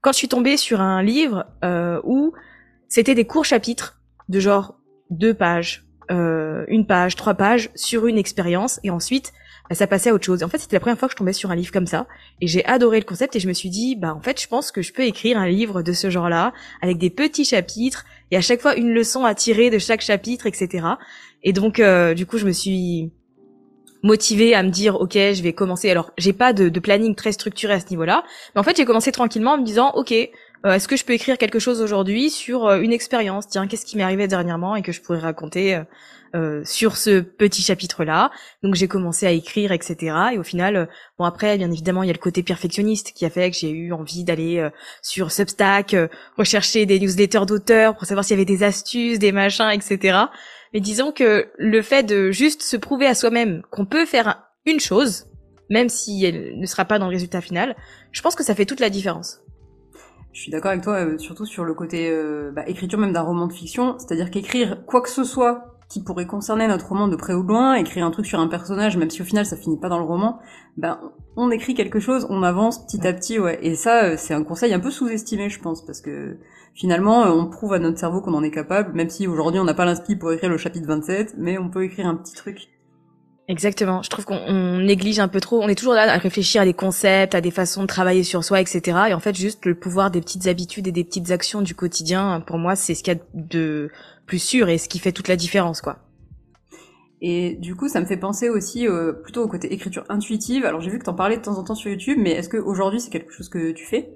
[0.03, 2.33] quand je suis tombée sur un livre euh, où
[2.89, 4.75] c'était des courts chapitres de genre
[5.09, 9.31] deux pages, euh, une page, trois pages sur une expérience et ensuite
[9.69, 10.43] bah, ça passait à autre chose.
[10.43, 12.05] En fait, c'était la première fois que je tombais sur un livre comme ça
[12.41, 14.73] et j'ai adoré le concept et je me suis dit bah en fait, je pense
[14.73, 18.41] que je peux écrire un livre de ce genre-là avec des petits chapitres et à
[18.41, 20.85] chaque fois une leçon à tirer de chaque chapitre, etc.
[21.43, 23.13] Et donc euh, du coup, je me suis
[24.03, 25.89] motivée à me dire ok je vais commencer.
[25.89, 28.85] Alors j'ai pas de, de, planning très structuré à ce niveau-là mais en fait j'ai
[28.85, 30.13] commencé tranquillement en me disant ok
[30.65, 33.47] euh, est-ce que je peux écrire quelque chose aujourd'hui sur euh, une expérience?
[33.47, 35.83] Tiens qu'est-ce qui m'est arrivé dernièrement et que je pourrais raconter euh,
[36.35, 38.31] euh sur ce petit chapitre là
[38.63, 40.89] donc j'ai commencé à écrire etc et au final
[41.19, 43.69] bon après bien évidemment il y a le côté perfectionniste qui a fait que j'ai
[43.69, 44.67] eu envie d'aller
[45.03, 45.95] sur Substack
[46.35, 50.25] rechercher des newsletters d'auteurs pour savoir s'il y avait des astuces des machins etc
[50.73, 54.79] mais disons que le fait de juste se prouver à soi-même qu'on peut faire une
[54.79, 55.27] chose,
[55.69, 57.75] même si elle ne sera pas dans le résultat final,
[58.11, 59.41] je pense que ça fait toute la différence.
[60.33, 63.21] Je suis d'accord avec toi, euh, surtout sur le côté euh, bah, écriture même d'un
[63.21, 67.15] roman de fiction, c'est-à-dire qu'écrire quoi que ce soit qui pourrait concerner notre roman de
[67.15, 69.55] près ou de loin, écrire un truc sur un personnage, même si au final ça
[69.55, 70.39] finit pas dans le roman,
[70.75, 70.99] ben
[71.35, 73.59] on écrit quelque chose, on avance petit à petit, ouais.
[73.61, 76.37] Et ça, euh, c'est un conseil un peu sous-estimé, je pense, parce que
[76.73, 79.65] finalement, euh, on prouve à notre cerveau qu'on en est capable, même si aujourd'hui on
[79.65, 82.69] n'a pas l'inspi pour écrire le chapitre 27, mais on peut écrire un petit truc.
[83.49, 84.01] Exactement.
[84.01, 85.61] Je trouve qu'on néglige un peu trop.
[85.61, 88.43] On est toujours là à réfléchir à des concepts, à des façons de travailler sur
[88.43, 88.97] soi, etc.
[89.09, 92.41] Et en fait, juste le pouvoir des petites habitudes et des petites actions du quotidien,
[92.47, 93.91] pour moi, c'est ce qu'il y a de
[94.25, 95.99] plus sûr et ce qui fait toute la différence, quoi.
[97.21, 100.65] Et du coup, ça me fait penser aussi euh, plutôt au côté écriture intuitive.
[100.65, 102.57] Alors, j'ai vu que t'en parlais de temps en temps sur YouTube, mais est-ce que
[102.57, 104.09] aujourd'hui c'est quelque chose que tu fais?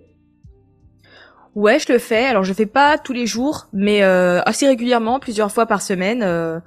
[1.57, 2.27] Ouais, je le fais.
[2.27, 6.21] Alors je fais pas tous les jours, mais euh, assez régulièrement, plusieurs fois par semaine.
[6.21, 6.59] Euh,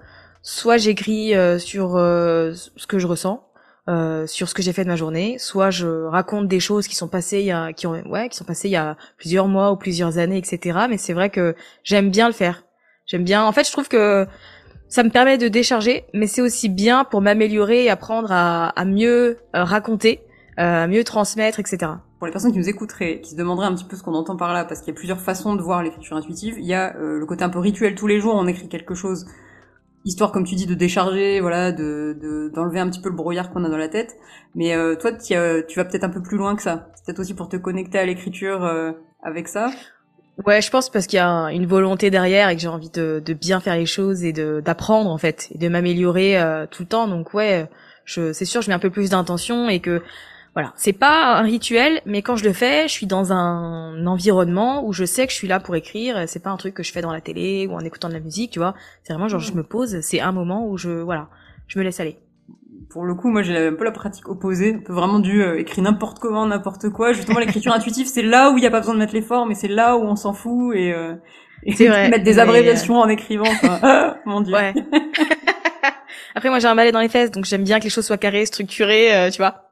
[0.43, 3.47] soit j'écris euh, sur ce que je ressens,
[4.27, 7.07] sur ce que j'ai fait de ma journée, soit je raconte des choses qui sont
[7.07, 9.71] passées il y a, qui ont, ouais, qui sont passées il y a plusieurs mois
[9.71, 10.81] ou plusieurs années, etc.
[10.89, 12.65] Mais c'est vrai que j'aime bien le faire.
[13.11, 13.43] J'aime bien.
[13.43, 14.25] En fait, je trouve que
[14.87, 19.39] ça me permet de décharger, mais c'est aussi bien pour m'améliorer et apprendre à, mieux
[19.53, 20.21] raconter,
[20.57, 23.87] à mieux transmettre, etc pour les personnes qui nous écouteraient, qui se demanderaient un petit
[23.87, 26.19] peu ce qu'on entend par là, parce qu'il y a plusieurs façons de voir l'écriture
[26.19, 26.57] intuitive.
[26.59, 28.95] Il y a euh, le côté un peu rituel tous les jours, on écrit quelque
[28.95, 29.25] chose
[30.05, 33.65] histoire, comme tu dis, de décharger, voilà, de d'enlever un petit peu le brouillard qu'on
[33.65, 34.17] a dans la tête.
[34.55, 36.91] Mais euh, toi, tu vas peut-être un peu plus loin que ça.
[36.95, 38.93] C'est peut-être aussi pour te connecter à l'écriture euh,
[39.23, 39.71] avec ça.
[40.47, 43.23] Ouais, je pense parce qu'il y a une volonté derrière et que j'ai envie de,
[43.25, 46.83] de, bien faire les choses et de d'apprendre en fait et de m'améliorer euh, tout
[46.85, 47.09] le temps.
[47.09, 47.69] Donc ouais,
[48.05, 50.03] je c'est sûr, je mets un peu plus d'intention et que
[50.55, 54.85] voilà, c'est pas un rituel, mais quand je le fais, je suis dans un environnement
[54.85, 56.25] où je sais que je suis là pour écrire.
[56.27, 58.21] C'est pas un truc que je fais dans la télé ou en écoutant de la
[58.21, 58.75] musique, tu vois.
[59.05, 61.29] C'est vraiment genre je me pose, c'est un moment où je voilà,
[61.69, 62.19] je me laisse aller.
[62.91, 65.61] Pour le coup, moi j'ai un peu la pratique opposée, un peu vraiment du euh,
[65.61, 67.13] écrire n'importe comment, n'importe quoi.
[67.13, 69.55] Justement, l'écriture intuitive, c'est là où il y a pas besoin de mettre l'effort, mais
[69.55, 71.15] c'est là où on s'en fout et, euh,
[71.63, 73.45] et vrai, mettre des abréviations en écrivant.
[73.61, 74.17] Quoi.
[74.27, 74.55] mon dieu.
[74.55, 74.75] Ouais.
[76.35, 78.19] Après, moi j'ai un balai dans les fesses, donc j'aime bien que les choses soient
[78.19, 79.71] carrées, structurées, euh, tu vois.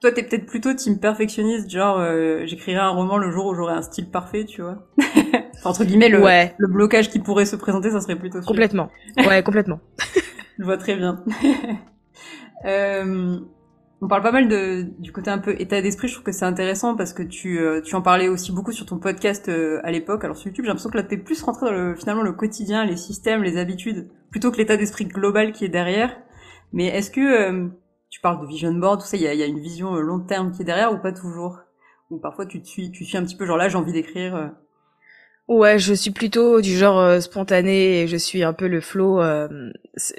[0.00, 3.74] Toi, t'es peut-être plutôt team perfectionniste, genre euh, j'écrirai un roman le jour où j'aurai
[3.74, 4.78] un style parfait, tu vois.
[5.64, 6.20] entre guillemets, le,
[6.58, 8.40] le blocage qui pourrait se présenter, ça serait plutôt.
[8.40, 8.90] Complètement.
[9.26, 9.80] Ouais, complètement.
[10.58, 11.24] Je vois très bien.
[12.64, 13.38] Euh,
[14.00, 16.08] on parle pas mal de, du côté un peu état d'esprit.
[16.08, 18.86] Je trouve que c'est intéressant parce que tu, euh, tu en parlais aussi beaucoup sur
[18.86, 20.24] ton podcast euh, à l'époque.
[20.24, 22.84] Alors sur YouTube, j'ai l'impression que là t'es plus rentré dans le, finalement le quotidien,
[22.84, 26.16] les systèmes, les habitudes, plutôt que l'état d'esprit global qui est derrière.
[26.72, 27.70] Mais est-ce que
[28.08, 30.20] tu parles de vision board, tout ça, il y a, y a, une vision long
[30.20, 31.58] terme qui est derrière ou pas toujours?
[32.10, 34.52] Ou parfois tu te suis, tu suis un petit peu genre là, j'ai envie d'écrire.
[35.48, 35.54] Euh.
[35.54, 39.20] Ouais, je suis plutôt du genre euh, spontané je suis un peu le flow.
[39.20, 39.48] Euh,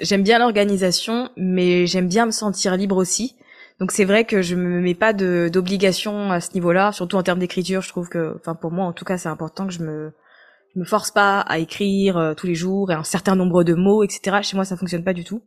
[0.00, 3.36] j'aime bien l'organisation, mais j'aime bien me sentir libre aussi.
[3.80, 7.40] Donc c'est vrai que je me mets pas d'obligation à ce niveau-là, surtout en termes
[7.40, 7.82] d'écriture.
[7.82, 10.12] Je trouve que, enfin pour moi en tout cas, c'est important que je me
[10.74, 14.02] je me force pas à écrire tous les jours et un certain nombre de mots,
[14.04, 14.38] etc.
[14.42, 15.42] Chez moi, ça fonctionne pas du tout.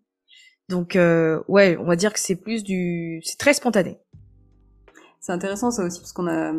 [0.69, 3.99] Donc euh, ouais, on va dire que c'est plus du, c'est très spontané.
[5.27, 6.53] C'est intéressant ça aussi parce qu'on a,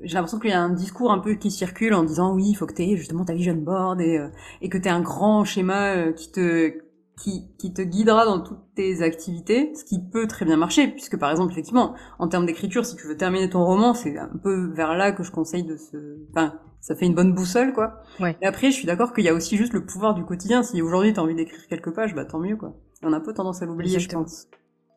[0.00, 2.54] j'ai l'impression qu'il y a un discours un peu qui circule en disant oui, il
[2.54, 4.28] faut que tu aies justement ta vision board et euh,
[4.62, 6.72] et que tu un grand schéma euh, qui te
[7.18, 11.18] qui, qui te guidera dans toutes tes activités, ce qui peut très bien marcher, puisque
[11.18, 14.72] par exemple, effectivement, en termes d'écriture, si tu veux terminer ton roman, c'est un peu
[14.72, 16.16] vers là que je conseille de se...
[16.30, 18.00] Enfin, ça fait une bonne boussole, quoi.
[18.18, 18.38] Ouais.
[18.40, 20.62] Et après, je suis d'accord qu'il y a aussi juste le pouvoir du quotidien.
[20.62, 22.74] Si aujourd'hui, t'as envie d'écrire quelques pages, bah tant mieux, quoi.
[23.02, 24.48] On a un peu tendance à l'oublier, je pense.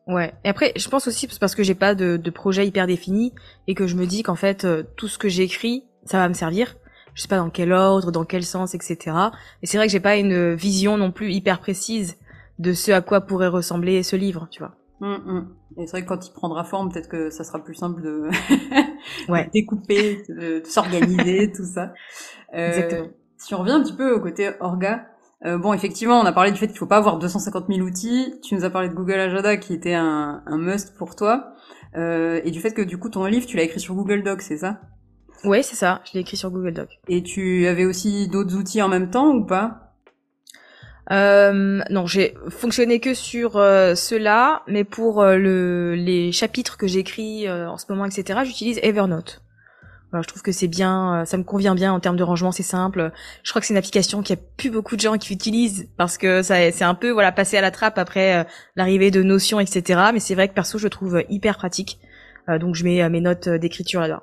[0.06, 0.34] Ouais.
[0.44, 3.32] Et après, je pense aussi parce que j'ai pas de, de, projet hyper défini
[3.66, 6.34] et que je me dis qu'en fait, euh, tout ce que j'écris, ça va me
[6.34, 6.76] servir.
[7.14, 9.16] Je sais pas dans quel ordre, dans quel sens, etc.
[9.62, 12.18] Et c'est vrai que j'ai pas une vision non plus hyper précise
[12.58, 14.76] de ce à quoi pourrait ressembler ce livre, tu vois.
[15.00, 15.56] Hum, hum.
[15.78, 18.28] Et c'est vrai que quand il prendra forme, peut-être que ça sera plus simple de,
[19.28, 19.50] ouais.
[19.52, 21.92] découper, de, s'organiser, tout ça.
[22.54, 23.08] Euh, Exactement.
[23.36, 25.06] Si on revient un petit peu au côté orga,
[25.44, 28.34] euh, bon, effectivement, on a parlé du fait qu'il faut pas avoir 250 000 outils.
[28.42, 31.52] Tu nous as parlé de Google Agenda qui était un, un must pour toi,
[31.96, 34.42] euh, et du fait que du coup ton livre tu l'as écrit sur Google Docs,
[34.42, 34.80] c'est ça?
[35.44, 36.00] Oui, c'est ça.
[36.04, 36.98] Je l'ai écrit sur Google Docs.
[37.08, 39.82] Et tu avais aussi d'autres outils en même temps ou pas?
[41.12, 46.86] Euh, non, j'ai fonctionné que sur euh, cela, mais pour euh, le, les chapitres que
[46.86, 49.42] j'écris euh, en ce moment, etc., j'utilise Evernote.
[50.10, 52.62] Voilà, je trouve que c'est bien, ça me convient bien en termes de rangement, c'est
[52.62, 53.12] simple.
[53.42, 56.16] Je crois que c'est une application qui a plus beaucoup de gens qui utilisent parce
[56.16, 60.10] que ça, c'est un peu voilà passé à la trappe après l'arrivée de Notion, etc.
[60.12, 61.98] Mais c'est vrai que perso, je le trouve hyper pratique.
[62.60, 64.22] donc je mets mes notes d'écriture là-dedans.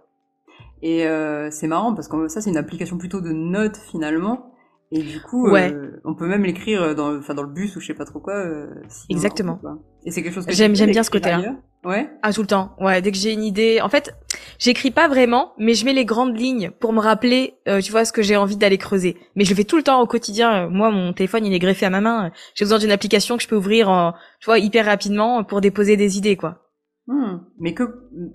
[0.81, 1.05] Et
[1.51, 4.52] c'est marrant parce que ça, c'est une application plutôt de notes finalement.
[4.95, 7.87] Et du coup, euh, on peut même l'écrire dans, enfin dans le bus ou je
[7.87, 8.35] sais pas trop quoi.
[8.35, 8.67] Euh,
[9.09, 9.59] Exactement.
[10.05, 11.55] Et c'est quelque chose que j'aime, j'aime bien ce côté-là.
[11.83, 12.09] Ouais.
[12.21, 12.75] Ah tout le temps.
[12.79, 13.01] Ouais.
[13.01, 14.15] Dès que j'ai une idée, en fait,
[14.59, 18.05] j'écris pas vraiment, mais je mets les grandes lignes pour me rappeler, euh, tu vois,
[18.05, 19.17] ce que j'ai envie d'aller creuser.
[19.35, 20.69] Mais je le fais tout le temps au quotidien.
[20.69, 22.31] Moi, mon téléphone, il est greffé à ma main.
[22.53, 25.97] J'ai besoin d'une application que je peux ouvrir, en, tu vois, hyper rapidement pour déposer
[25.97, 26.59] des idées, quoi.
[27.07, 27.39] Hmm.
[27.59, 27.83] Mais que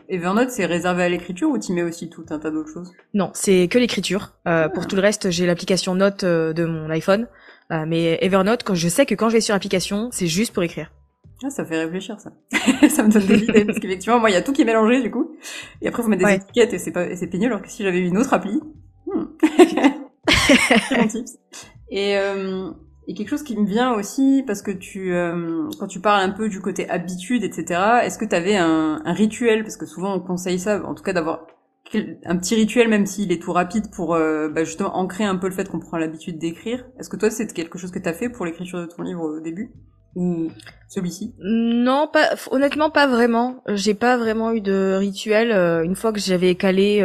[0.08, 2.92] Evernote, c'est réservé à l'écriture ou tu mets aussi tout un tas d'autres choses?
[3.14, 4.34] Non, c'est que l'écriture.
[4.46, 4.86] Euh, Pour ah.
[4.86, 7.28] tout le reste, j'ai l'application Note euh, de mon iPhone.
[7.72, 10.62] Euh, mais Evernote, quand je sais que quand je vais sur l'application, c'est juste pour
[10.62, 10.92] écrire.
[11.44, 12.32] Ah, ça fait réfléchir ça.
[12.88, 15.02] ça me donne des idées parce qu'effectivement, moi, il y a tout qui est mélangé
[15.02, 15.36] du coup.
[15.80, 17.52] Et après, faut mettre des étiquettes et c'est pas, c'est pénible.
[17.52, 18.60] Alors que si j'avais une autre appli,
[19.06, 19.24] hmm.
[20.96, 21.38] bon tips.
[21.90, 22.70] Et euh,
[23.08, 26.28] et quelque chose qui me vient aussi, parce que tu, euh, quand tu parles un
[26.28, 29.62] peu du côté habitude, etc., est-ce que tu avais un, un, rituel?
[29.62, 31.46] Parce que souvent on conseille ça, en tout cas d'avoir
[32.26, 35.48] un petit rituel, même s'il est tout rapide, pour euh, bah, justement ancrer un peu
[35.48, 36.84] le fait qu'on prend l'habitude d'écrire.
[37.00, 39.22] Est-ce que toi, c'est quelque chose que tu as fait pour l'écriture de ton livre
[39.22, 39.72] au début?
[40.14, 40.48] Ou
[40.88, 41.34] celui-ci?
[41.38, 43.62] Non, pas honnêtement pas vraiment.
[43.68, 45.50] J'ai pas vraiment eu de rituel.
[45.50, 47.02] Euh, une fois que j'avais calé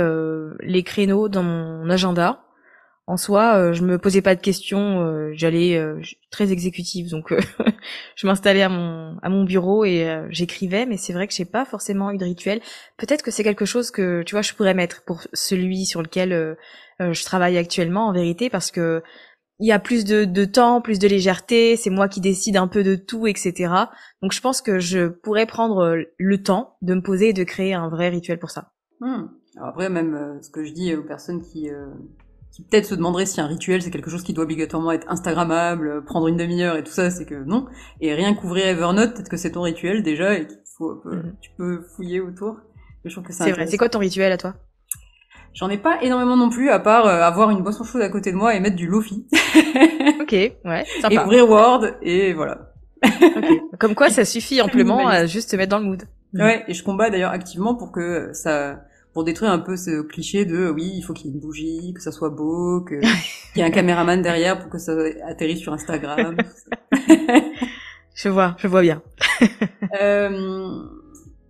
[0.59, 2.43] les créneaux dans mon agenda,
[3.05, 5.99] en soi, euh, je me posais pas de questions, euh, j'allais euh,
[6.31, 7.33] très exécutive, donc
[8.15, 11.65] je m'installais à mon à mon bureau et j'écrivais, mais c'est vrai que j'ai pas
[11.65, 12.61] forcément eu de rituel.
[12.97, 16.57] Peut-être que c'est quelque chose que tu vois je pourrais mettre pour celui sur lequel
[16.99, 19.03] je travaille actuellement en vérité, parce que
[19.59, 22.67] il y a plus de, de temps, plus de légèreté, c'est moi qui décide un
[22.67, 23.71] peu de tout, etc.
[24.21, 27.73] Donc je pense que je pourrais prendre le temps de me poser et de créer
[27.73, 28.71] un vrai rituel pour ça.
[28.99, 29.27] Hmm.
[29.55, 31.87] Alors après, même euh, ce que je dis aux personnes qui, euh,
[32.53, 35.87] qui peut-être se demanderaient si un rituel c'est quelque chose qui doit obligatoirement être Instagrammable,
[35.87, 37.65] euh, prendre une demi-heure et tout ça, c'est que non.
[37.99, 41.35] Et rien qu'ouvrir Evernote, peut-être que c'est ton rituel déjà et qu'il faut, mhm.
[41.41, 42.57] tu peux fouiller autour.
[43.03, 43.65] je trouve que c'est vrai.
[43.65, 44.53] C'est quoi ton rituel à toi?
[45.53, 48.37] J'en ai pas énormément non plus, à part avoir une boisson chaude à côté de
[48.37, 49.27] moi et mettre du lofi.
[50.21, 51.13] ok, ouais, sympa.
[51.13, 52.73] Et ouvrir Word, et voilà.
[53.79, 56.03] Comme quoi, ça suffit amplement à juste se mettre dans le mood.
[56.33, 58.81] Ouais, et je combats d'ailleurs activement pour que ça,
[59.13, 61.93] pour détruire un peu ce cliché de oui, il faut qu'il y ait une bougie,
[61.93, 62.99] que ça soit beau, que
[63.53, 64.93] qu'il y ait un caméraman derrière pour que ça
[65.25, 66.35] atterrisse sur Instagram.
[68.15, 69.01] je vois, je vois bien.
[70.01, 70.79] euh,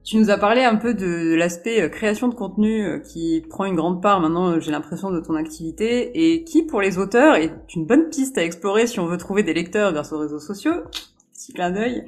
[0.03, 3.63] tu nous as parlé un peu de, l'aspect euh, création de contenu euh, qui prend
[3.63, 7.53] une grande part maintenant, j'ai l'impression, de ton activité et qui, pour les auteurs, est
[7.73, 10.73] une bonne piste à explorer si on veut trouver des lecteurs grâce aux réseaux sociaux.
[11.33, 12.05] Petit clin d'œil.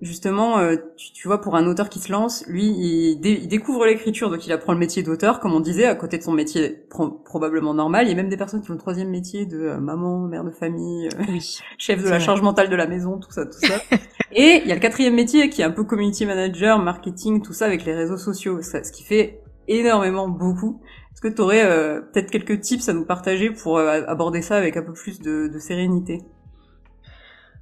[0.00, 4.46] Justement, euh, tu, vois, pour un auteur qui se lance, lui, il, découvre l'écriture, donc
[4.46, 6.84] il apprend le métier d'auteur, comme on disait, à côté de son métier
[7.24, 8.06] probablement normal.
[8.06, 10.44] Il y a même des personnes qui ont le troisième métier de euh, maman, mère
[10.44, 11.38] de famille, euh,
[11.78, 13.74] chef de la charge mentale de la maison, tout ça, tout ça.
[14.32, 17.54] Et il y a le quatrième métier qui est un peu community manager, marketing, tout
[17.54, 20.80] ça avec les réseaux sociaux, ce qui fait énormément beaucoup.
[21.12, 21.64] Est-ce que tu aurais
[22.12, 25.58] peut-être quelques tips à nous partager pour aborder ça avec un peu plus de, de
[25.58, 26.20] sérénité?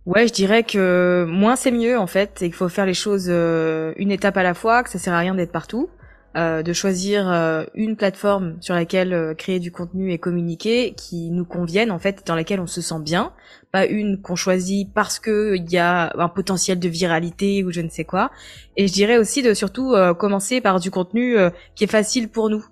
[0.06, 3.26] Ouais, je dirais que moins c'est mieux en fait, et qu'il faut faire les choses
[3.28, 5.90] euh, une étape à la fois, que ça sert à rien d'être partout,
[6.36, 11.44] euh, de choisir euh, une plateforme sur laquelle créer du contenu et communiquer qui nous
[11.44, 13.32] convienne en fait, dans laquelle on se sent bien,
[13.72, 17.80] pas une qu'on choisit parce que il y a un potentiel de viralité ou je
[17.80, 18.30] ne sais quoi.
[18.76, 21.36] Et je dirais aussi de surtout commencer par du contenu
[21.74, 22.64] qui est facile pour nous.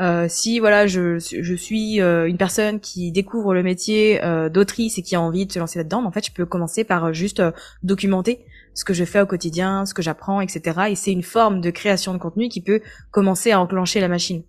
[0.00, 4.98] Euh, si voilà, je, je suis euh, une personne qui découvre le métier euh, d'autrice
[4.98, 7.42] et qui a envie de se lancer là-dedans, en fait, je peux commencer par juste
[7.82, 10.86] documenter ce que je fais au quotidien, ce que j'apprends, etc.
[10.90, 14.42] Et c'est une forme de création de contenu qui peut commencer à enclencher la machine.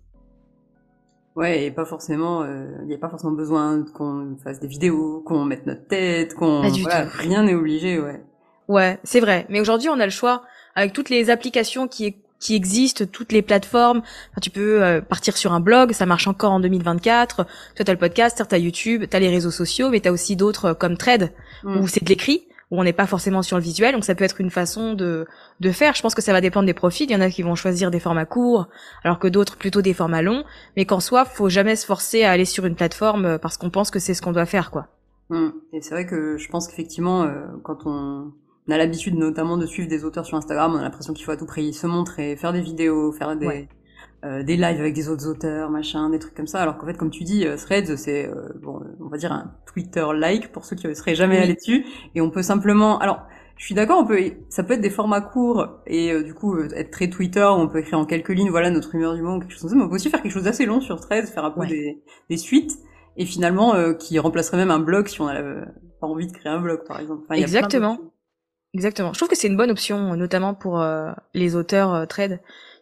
[1.36, 5.44] Ouais, et pas forcément, il n'y a pas forcément besoin qu'on fasse des vidéos, qu'on
[5.44, 8.22] mette notre tête, qu'on voilà, rien n'est obligé, ouais.
[8.68, 9.44] Ouais, c'est vrai.
[9.48, 10.42] Mais aujourd'hui, on a le choix
[10.74, 13.98] avec toutes les applications qui qui existent, toutes les plateformes.
[13.98, 17.36] Enfin, tu peux euh, partir sur un blog, ça marche encore en 2024.
[17.36, 20.74] Toi, t'as le podcast, t'as YouTube, t'as les réseaux sociaux, mais t'as aussi d'autres euh,
[20.74, 21.78] comme Trade, mm.
[21.78, 23.94] où c'est de l'écrit, où on n'est pas forcément sur le visuel.
[23.94, 25.26] Donc ça peut être une façon de,
[25.60, 25.94] de faire.
[25.94, 27.08] Je pense que ça va dépendre des profils.
[27.08, 28.68] Il y en a qui vont choisir des formats courts,
[29.04, 30.44] alors que d'autres plutôt des formats longs.
[30.76, 33.70] Mais qu'en soi, faut jamais se forcer à aller sur une plateforme euh, parce qu'on
[33.70, 34.88] pense que c'est ce qu'on doit faire, quoi.
[35.30, 35.48] Mm.
[35.72, 37.26] Et c'est vrai que je pense qu'effectivement,
[37.62, 38.32] quand on
[38.66, 41.32] on a l'habitude notamment de suivre des auteurs sur Instagram, on a l'impression qu'il faut
[41.32, 43.68] à tout prix se montrer, faire des vidéos, faire des,
[44.24, 46.62] euh, des lives avec des autres auteurs, machin, des trucs comme ça.
[46.62, 49.52] Alors qu'en fait, comme tu dis, euh, Threads, c'est, euh, bon, on va dire un
[49.66, 51.84] Twitter-like pour ceux qui ne seraient jamais allés dessus.
[52.14, 52.98] Et on peut simplement...
[53.00, 53.20] Alors,
[53.56, 56.90] je suis d'accord, on peut, ça peut être des formats courts et du coup être
[56.90, 59.60] très Twitter, on peut écrire en quelques lignes, voilà notre humeur du moment, quelque chose
[59.60, 59.76] comme ça.
[59.76, 62.02] Mais on peut aussi faire quelque chose d'assez long sur Threads, faire un peu des,
[62.28, 62.72] des suites
[63.16, 65.40] et finalement qui remplacerait même un blog si on a
[66.00, 67.22] pas envie de créer un blog, par exemple.
[67.30, 67.98] Exactement.
[68.74, 69.12] Exactement.
[69.12, 72.40] Je trouve que c'est une bonne option, notamment pour euh, les auteurs euh, trade.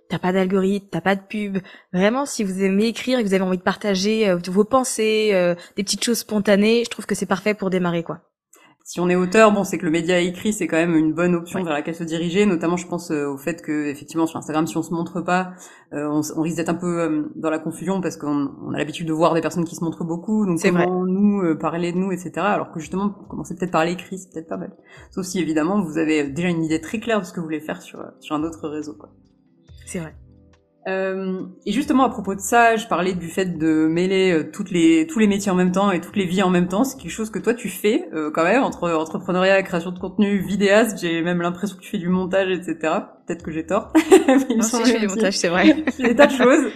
[0.08, 1.58] T'as pas d'algorithme, t'as pas de pub.
[1.92, 5.30] Vraiment, si vous aimez écrire et que vous avez envie de partager euh, vos pensées,
[5.34, 8.20] euh, des petites choses spontanées, je trouve que c'est parfait pour démarrer, quoi
[8.84, 11.34] si on est auteur, bon, c'est que le média écrit, c'est quand même une bonne
[11.34, 12.46] option vers laquelle se diriger.
[12.46, 15.52] Notamment, je pense euh, au fait que, effectivement, sur Instagram, si on se montre pas,
[15.92, 18.78] euh, on, on, risque d'être un peu euh, dans la confusion parce qu'on on a
[18.78, 20.46] l'habitude de voir des personnes qui se montrent beaucoup.
[20.46, 22.32] Donc, comment nous parler de nous, etc.
[22.38, 24.72] Alors que justement, commencer peut-être par l'écrit, c'est peut-être pas mal.
[25.10, 27.60] Sauf si, évidemment, vous avez déjà une idée très claire de ce que vous voulez
[27.60, 29.10] faire sur sur un autre réseau, quoi.
[29.86, 30.14] C'est vrai.
[30.88, 34.70] Euh, et justement à propos de ça, je parlais du fait de mêler euh, toutes
[34.72, 36.82] les tous les métiers en même temps et toutes les vies en même temps.
[36.82, 40.38] C'est quelque chose que toi tu fais euh, quand même entre entrepreneuriat, création de contenu,
[40.38, 40.98] vidéaste.
[41.00, 42.76] J'ai même l'impression que tu fais du montage, etc.
[43.26, 43.92] Peut-être que j'ai tort.
[44.26, 45.84] Mais non, si je fais du montage, c'est vrai.
[45.96, 46.72] fais des tas de choses.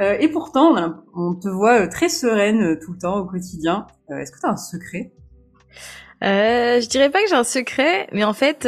[0.00, 0.74] et pourtant,
[1.14, 3.86] on, te voit très sereine tout le temps au quotidien.
[4.08, 5.12] Est-ce que tu as un secret?
[6.22, 8.66] Euh, je dirais pas que j'ai un secret, mais en fait,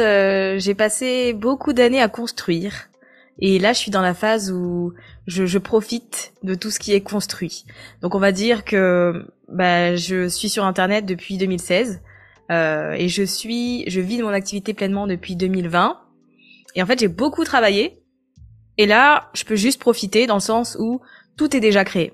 [0.59, 2.89] j'ai passé beaucoup d'années à construire.
[3.39, 4.93] Et là, je suis dans la phase où
[5.27, 7.65] je, je, profite de tout ce qui est construit.
[8.01, 12.01] Donc, on va dire que bah, je suis sur Internet depuis 2016
[12.51, 15.99] euh, et je suis, je vis de mon activité pleinement depuis 2020.
[16.75, 17.99] Et en fait, j'ai beaucoup travaillé.
[18.77, 21.01] Et là, je peux juste profiter dans le sens où
[21.37, 22.13] tout est déjà créé.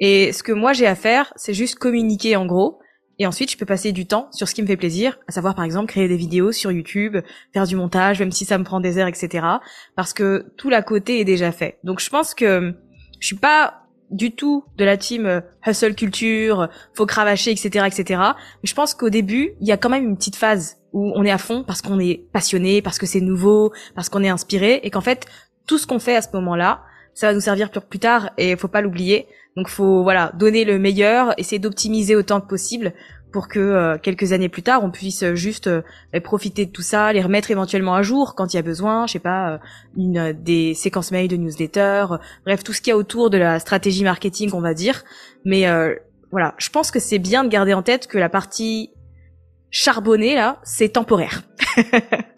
[0.00, 2.80] Et ce que moi j'ai à faire, c'est juste communiquer en gros
[3.18, 5.54] et ensuite, je peux passer du temps sur ce qui me fait plaisir, à savoir
[5.54, 7.16] par exemple créer des vidéos sur YouTube,
[7.52, 9.46] faire du montage, même si ça me prend des heures, etc.
[9.94, 11.78] Parce que tout l'à côté est déjà fait.
[11.84, 12.74] Donc je pense que
[13.20, 18.20] je suis pas du tout de la team euh, hustle culture, faut cravacher, etc., etc.
[18.62, 21.24] Mais je pense qu'au début, il y a quand même une petite phase où on
[21.24, 24.80] est à fond parce qu'on est passionné, parce que c'est nouveau, parce qu'on est inspiré,
[24.82, 25.26] et qu'en fait,
[25.66, 26.82] tout ce qu'on fait à ce moment-là,
[27.14, 29.26] ça va nous servir plus tard, et faut pas l'oublier.
[29.56, 32.92] Donc faut voilà donner le meilleur, essayer d'optimiser autant que possible
[33.34, 35.82] pour que euh, quelques années plus tard, on puisse juste euh,
[36.22, 39.14] profiter de tout ça, les remettre éventuellement à jour quand il y a besoin, je
[39.14, 39.58] sais pas, euh,
[39.96, 42.06] une, des séquences mail de newsletter,
[42.44, 45.02] bref, tout ce qu'il y a autour de la stratégie marketing, on va dire.
[45.44, 45.66] Mais
[46.30, 48.92] voilà, je pense que c'est bien de garder en tête que la partie
[49.70, 51.42] charbonnée, là, c'est temporaire.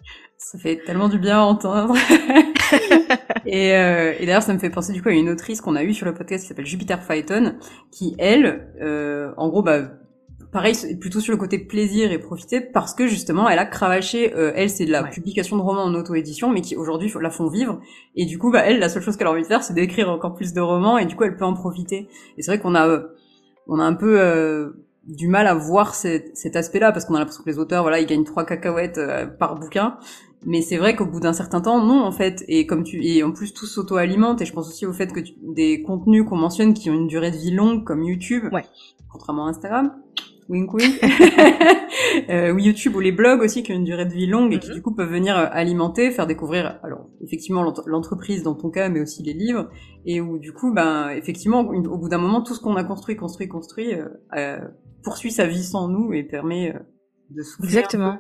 [0.52, 1.94] ça fait tellement du bien à entendre.
[3.46, 5.94] et, et d'ailleurs, ça me fait penser du coup à une autrice qu'on a eue
[5.94, 7.56] sur le podcast qui s'appelle Jupiter Phaeton,
[7.90, 8.68] qui elle,
[9.36, 9.82] en gros, bah
[10.56, 14.34] pareil, plutôt sur le côté plaisir et profiter parce que justement, elle a cravaché.
[14.34, 17.48] Euh, elle, c'est de la publication de romans en auto-édition, mais qui aujourd'hui la font
[17.48, 17.80] vivre.
[18.14, 20.08] Et du coup, bah elle, la seule chose qu'elle a envie de faire, c'est d'écrire
[20.10, 20.98] encore plus de romans.
[20.98, 22.08] Et du coup, elle peut en profiter.
[22.36, 23.06] Et c'est vrai qu'on a, euh,
[23.66, 24.70] on a un peu euh,
[25.04, 28.06] du mal à voir cet, aspect-là parce qu'on a l'impression que les auteurs, voilà, ils
[28.06, 29.00] gagnent trois cacahuètes
[29.38, 29.98] par bouquin.
[30.46, 32.44] Mais c'est vrai qu'au bout d'un certain temps, non, en fait.
[32.48, 34.40] Et comme tu, et en plus, tout s'auto-alimente.
[34.40, 37.32] Et je pense aussi au fait que des contenus qu'on mentionne qui ont une durée
[37.32, 38.44] de vie longue, comme YouTube,
[39.10, 39.92] contrairement à Instagram,
[40.48, 41.00] wink wink,
[42.30, 44.58] euh, ou YouTube ou les blogs aussi qui ont une durée de vie longue et
[44.58, 44.74] qui mhm.
[44.74, 49.00] du coup peuvent venir euh, alimenter, faire découvrir, alors effectivement l'entreprise dans ton cas, mais
[49.00, 49.68] aussi les livres,
[50.04, 53.16] et où du coup, ben effectivement, au bout d'un moment, tout ce qu'on a construit,
[53.16, 54.60] construit, construit, euh, euh,
[55.02, 56.78] poursuit sa vie sans nous et permet euh,
[57.30, 57.66] de souffler.
[57.66, 58.18] Exactement.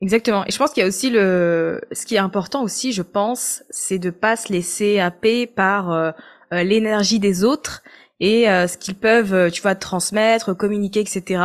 [0.00, 0.44] Exactement.
[0.46, 3.62] Et je pense qu'il y a aussi le, ce qui est important aussi, je pense,
[3.70, 6.14] c'est de pas se laisser happer par
[6.50, 7.82] l'énergie des autres
[8.20, 11.42] et euh, ce qu'ils peuvent, euh, tu vois, transmettre, communiquer, etc.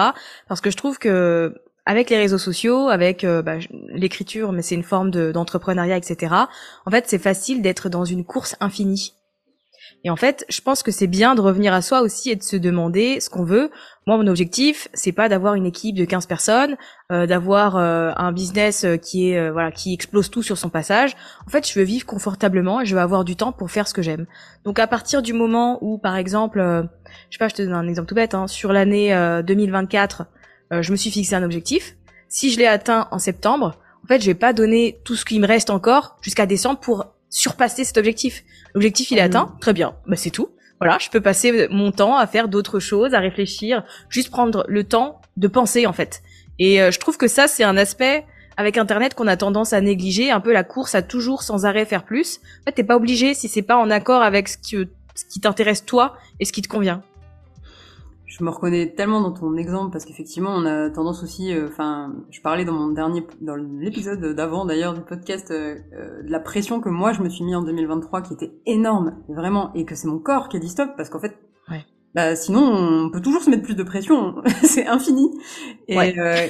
[0.47, 3.55] Parce que je trouve que avec les réseaux sociaux, avec euh, bah,
[3.89, 6.35] l'écriture, mais c'est une forme d'entrepreneuriat, etc.
[6.85, 9.13] En fait, c'est facile d'être dans une course infinie.
[10.05, 12.43] Et en fait, je pense que c'est bien de revenir à soi aussi et de
[12.43, 13.69] se demander ce qu'on veut.
[14.07, 16.77] Moi, mon objectif, c'est pas d'avoir une équipe de 15 personnes,
[17.11, 21.17] euh, d'avoir euh, un business euh, qui est voilà, qui explose tout sur son passage.
[21.45, 23.93] En fait, je veux vivre confortablement et je veux avoir du temps pour faire ce
[23.93, 24.25] que j'aime.
[24.63, 26.59] Donc à partir du moment où par exemple,
[27.29, 29.13] je sais pas, je te donne un exemple tout bête hein, sur l'année
[29.45, 30.25] 2024,
[30.71, 31.97] je me suis fixé un objectif.
[32.29, 35.39] Si je l'ai atteint en septembre, en fait, je vais pas donner tout ce qui
[35.39, 38.43] me reste encore jusqu'à décembre pour surpasser cet objectif.
[38.73, 39.25] L'objectif il est mmh.
[39.25, 40.49] atteint, très bien, bah c'est tout.
[40.79, 44.83] Voilà, je peux passer mon temps à faire d'autres choses, à réfléchir, juste prendre le
[44.85, 46.21] temps de penser en fait.
[46.57, 48.25] Et euh, je trouve que ça c'est un aspect
[48.57, 51.85] avec internet qu'on a tendance à négliger, un peu la course à toujours sans arrêt
[51.85, 52.39] faire plus.
[52.61, 54.75] En fait, t'es pas obligé si c'est pas en accord avec ce qui,
[55.15, 57.01] ce qui t'intéresse toi et ce qui te convient
[58.29, 62.13] je me reconnais tellement dans ton exemple parce qu'effectivement on a tendance aussi euh, enfin
[62.29, 66.39] je parlais dans mon dernier dans l'épisode d'avant d'ailleurs du podcast euh, euh, de la
[66.39, 69.95] pression que moi je me suis mis en 2023 qui était énorme vraiment et que
[69.95, 71.37] c'est mon corps qui a dit stop parce qu'en fait
[72.15, 75.29] bah sinon on peut toujours se mettre plus de pression c'est infini.
[75.87, 75.95] Et,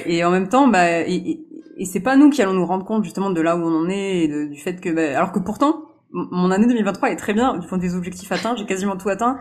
[0.06, 1.44] et en même temps bah et,
[1.76, 3.90] et, c'est pas nous qui allons nous rendre compte justement de là où on en
[3.90, 7.58] est et du fait que bah, alors que pourtant mon année 2023 est très bien
[7.58, 9.38] du point des objectifs atteints j'ai quasiment tout atteint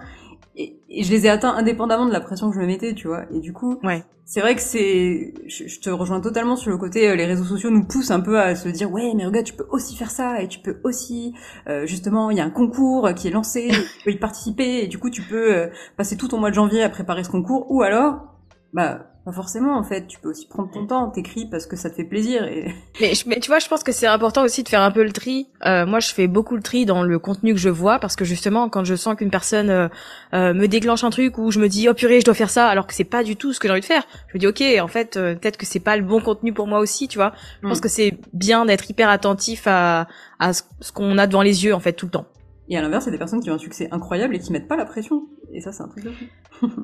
[0.59, 3.23] et, je les ai atteints indépendamment de la pression que je me mettais, tu vois.
[3.33, 4.03] Et du coup, ouais.
[4.25, 7.69] c'est vrai que c'est, je, te rejoins totalement sur le côté, euh, les réseaux sociaux
[7.69, 10.41] nous poussent un peu à se dire, ouais, mais regarde, tu peux aussi faire ça,
[10.41, 11.33] et tu peux aussi,
[11.67, 13.69] euh, justement, il y a un concours qui est lancé,
[13.99, 16.55] tu peux y participer, et du coup, tu peux euh, passer tout ton mois de
[16.55, 18.35] janvier à préparer ce concours, ou alors,
[18.73, 20.07] bah, pas forcément, en fait.
[20.07, 22.45] Tu peux aussi prendre ton temps, t'écris parce que ça te fait plaisir.
[22.45, 22.73] Et...
[23.01, 25.11] Mais, mais tu vois, je pense que c'est important aussi de faire un peu le
[25.11, 25.47] tri.
[25.65, 28.25] Euh, moi, je fais beaucoup le tri dans le contenu que je vois parce que
[28.25, 29.87] justement, quand je sens qu'une personne euh,
[30.33, 32.67] euh, me déclenche un truc ou je me dis oh purée, je dois faire ça,
[32.67, 34.47] alors que c'est pas du tout ce que j'ai envie de faire, je me dis
[34.47, 37.17] ok, en fait, euh, peut-être que c'est pas le bon contenu pour moi aussi, tu
[37.17, 37.33] vois.
[37.61, 37.81] Je pense mm.
[37.81, 40.07] que c'est bien d'être hyper attentif à,
[40.39, 42.25] à ce qu'on a devant les yeux en fait tout le temps.
[42.69, 44.51] Et à l'inverse, il y a des personnes qui ont un succès incroyable et qui
[44.51, 45.27] mettent pas la pression.
[45.51, 46.11] Et ça, c'est un truc de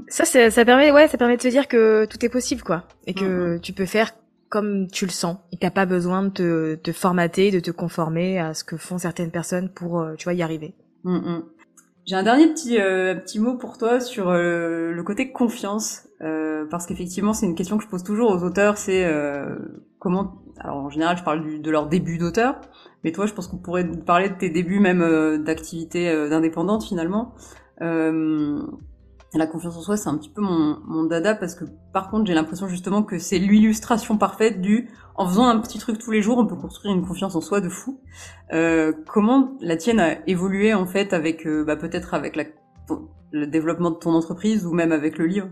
[0.08, 2.84] ça, ça permet, ouais, ça permet de se dire que tout est possible, quoi.
[3.08, 3.60] Et que mm-hmm.
[3.60, 4.12] tu peux faire
[4.49, 5.38] comme tu le sens.
[5.51, 8.97] Et t'as pas besoin de te, te, formater, de te conformer à ce que font
[8.97, 10.73] certaines personnes pour, euh, tu vois, y arriver.
[11.04, 11.43] Mm-hmm.
[12.06, 16.08] J'ai un dernier petit, euh, petit mot pour toi sur euh, le côté confiance.
[16.69, 19.06] parce qu'effectivement, c'est une question que je pose toujours aux auteurs, c'est
[19.99, 20.41] comment...
[20.58, 22.62] Alors en général, je parle de leur début d'auteur,
[23.04, 27.36] mais toi, je pense qu'on pourrait parler de tes débuts même d'activité d'indépendante finalement.
[27.82, 28.62] Euh,
[29.34, 32.34] la confiance en soi, c'est un petit peu mon, dada parce que par contre, j'ai
[32.34, 36.38] l'impression justement que c'est l'illustration parfaite du en faisant un petit truc tous les jours,
[36.38, 38.00] on peut construire une confiance en soi de fou.
[38.54, 42.38] Euh, comment la tienne a évolué en fait avec euh, bah, peut-être avec
[43.32, 45.48] le développement de ton entreprise ou même avec le livre?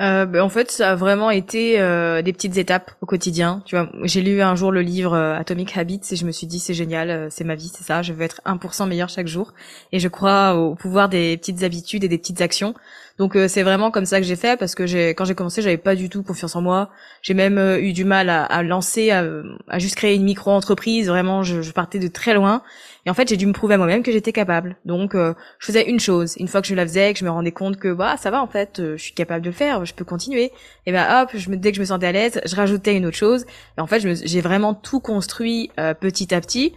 [0.00, 3.62] Euh, ben, en fait, ça a vraiment été euh, des petites étapes au quotidien.
[3.64, 6.46] Tu vois, j'ai lu un jour le livre euh, Atomic Habits et je me suis
[6.46, 8.02] dit c'est génial, euh, c'est ma vie, c'est ça.
[8.02, 9.54] Je veux être 1% meilleur chaque jour
[9.90, 12.74] et je crois au pouvoir des petites habitudes et des petites actions.
[13.18, 15.76] Donc c'est vraiment comme ça que j'ai fait parce que j'ai quand j'ai commencé, j'avais
[15.76, 16.90] pas du tout confiance en moi.
[17.20, 19.24] J'ai même eu du mal à, à lancer, à,
[19.66, 21.08] à, juste créer une micro entreprise.
[21.08, 22.62] Vraiment, je, je partais de très loin
[23.08, 24.76] et en fait, j'ai dû me prouver à moi-même que j'étais capable.
[24.84, 26.34] Donc, euh, je faisais une chose.
[26.36, 28.42] Une fois que je la faisais, que je me rendais compte que bah ça va
[28.42, 30.52] en fait, euh, je suis capable de le faire, je peux continuer.
[30.84, 33.06] Et ben hop, je me dès que je me sentais à l'aise, je rajoutais une
[33.06, 33.46] autre chose.
[33.78, 36.74] Et en fait, j'ai vraiment tout construit euh, petit à petit.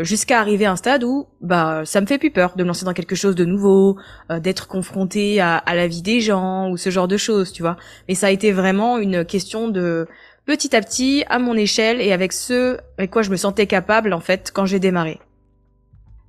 [0.00, 2.86] jusqu'à arriver à un stade où bah ça me fait plus peur de me lancer
[2.86, 3.98] dans quelque chose de nouveau,
[4.40, 7.76] d'être confronté à, à, la vie des gens ou ce genre de choses, tu vois.
[8.08, 10.08] Mais ça a été vraiment une question de
[10.46, 14.12] petit à petit, à mon échelle et avec ce avec quoi je me sentais capable
[14.12, 15.20] en fait quand j'ai démarré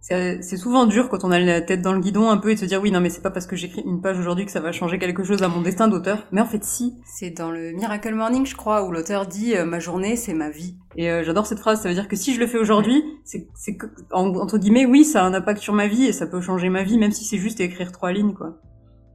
[0.07, 2.59] c'est souvent dur quand on a la tête dans le guidon un peu et de
[2.59, 4.59] se dire oui non mais c'est pas parce que j'écris une page aujourd'hui que ça
[4.59, 6.27] va changer quelque chose à mon destin d'auteur.
[6.31, 6.95] Mais en fait si.
[7.05, 10.51] C'est dans le Miracle Morning je crois où l'auteur dit euh, ma journée c'est ma
[10.51, 10.77] vie.
[10.95, 11.81] Et euh, j'adore cette phrase.
[11.81, 13.77] Ça veut dire que si je le fais aujourd'hui c'est c'est
[14.11, 16.83] entre guillemets oui ça a un impact sur ma vie et ça peut changer ma
[16.83, 18.59] vie même si c'est juste écrire trois lignes quoi.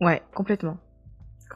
[0.00, 0.78] Ouais complètement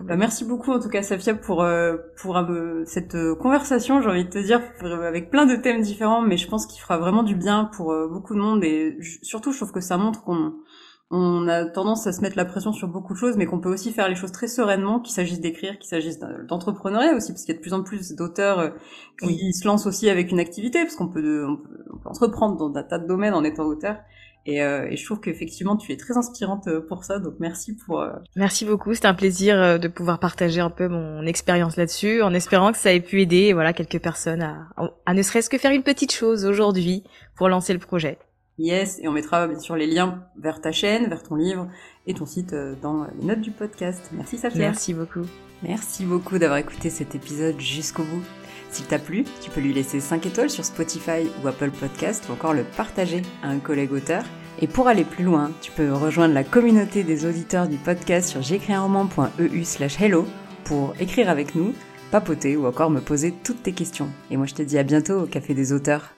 [0.01, 4.09] bah, merci beaucoup en tout cas Safia pour euh, pour euh, cette euh, conversation, j'ai
[4.09, 7.23] envie de te dire avec plein de thèmes différents, mais je pense qu'il fera vraiment
[7.23, 8.65] du bien pour beaucoup de monde.
[8.65, 10.55] Et surtout je trouve que ça montre qu'on
[11.11, 13.73] on a tendance à se mettre la pression sur beaucoup de choses, mais qu'on peut
[13.73, 16.19] aussi faire les choses très sereinement, qu'il s'agisse d'écrire, qu'il s'agisse
[16.49, 18.73] d'entrepreneuriat aussi, parce qu'il y a de plus en plus d'auteurs
[19.23, 22.57] qui se lancent aussi avec une activité, parce qu'on peut, on peut, on peut entreprendre
[22.57, 23.99] dans un tas de domaines en étant auteur.
[24.47, 27.19] Et, euh, et, je trouve qu'effectivement, tu es très inspirante euh, pour ça.
[27.19, 28.01] Donc merci pour.
[28.01, 28.93] Euh, merci beaucoup.
[28.95, 32.93] C'était un plaisir de pouvoir partager un peu mon expérience là-dessus, en espérant que ça
[32.93, 34.69] ait pu aider, voilà, quelques personnes à,
[35.07, 37.05] à ne serait-ce que faire une petite chose aujourd'hui
[37.37, 38.19] pour lancer le projet.
[38.59, 41.69] Yes, et on mettra bien sûr les liens vers ta chaîne, vers ton livre
[42.07, 44.11] et ton site dans les notes du podcast.
[44.13, 44.61] Merci Safia.
[44.61, 45.27] Merci beaucoup.
[45.63, 48.23] Merci beaucoup d'avoir écouté cet épisode jusqu'au bout.
[48.75, 52.33] S'il t'a plu, tu peux lui laisser 5 étoiles sur Spotify ou Apple Podcast ou
[52.33, 54.25] encore le partager à un collègue auteur.
[54.61, 58.43] Et pour aller plus loin, tu peux rejoindre la communauté des auditeurs du podcast sur
[58.43, 60.27] j'écrisunroman.eu slash hello
[60.65, 61.73] pour écrire avec nous,
[62.11, 64.09] papoter ou encore me poser toutes tes questions.
[64.33, 66.11] Et moi je te dis à bientôt au Café des auteurs.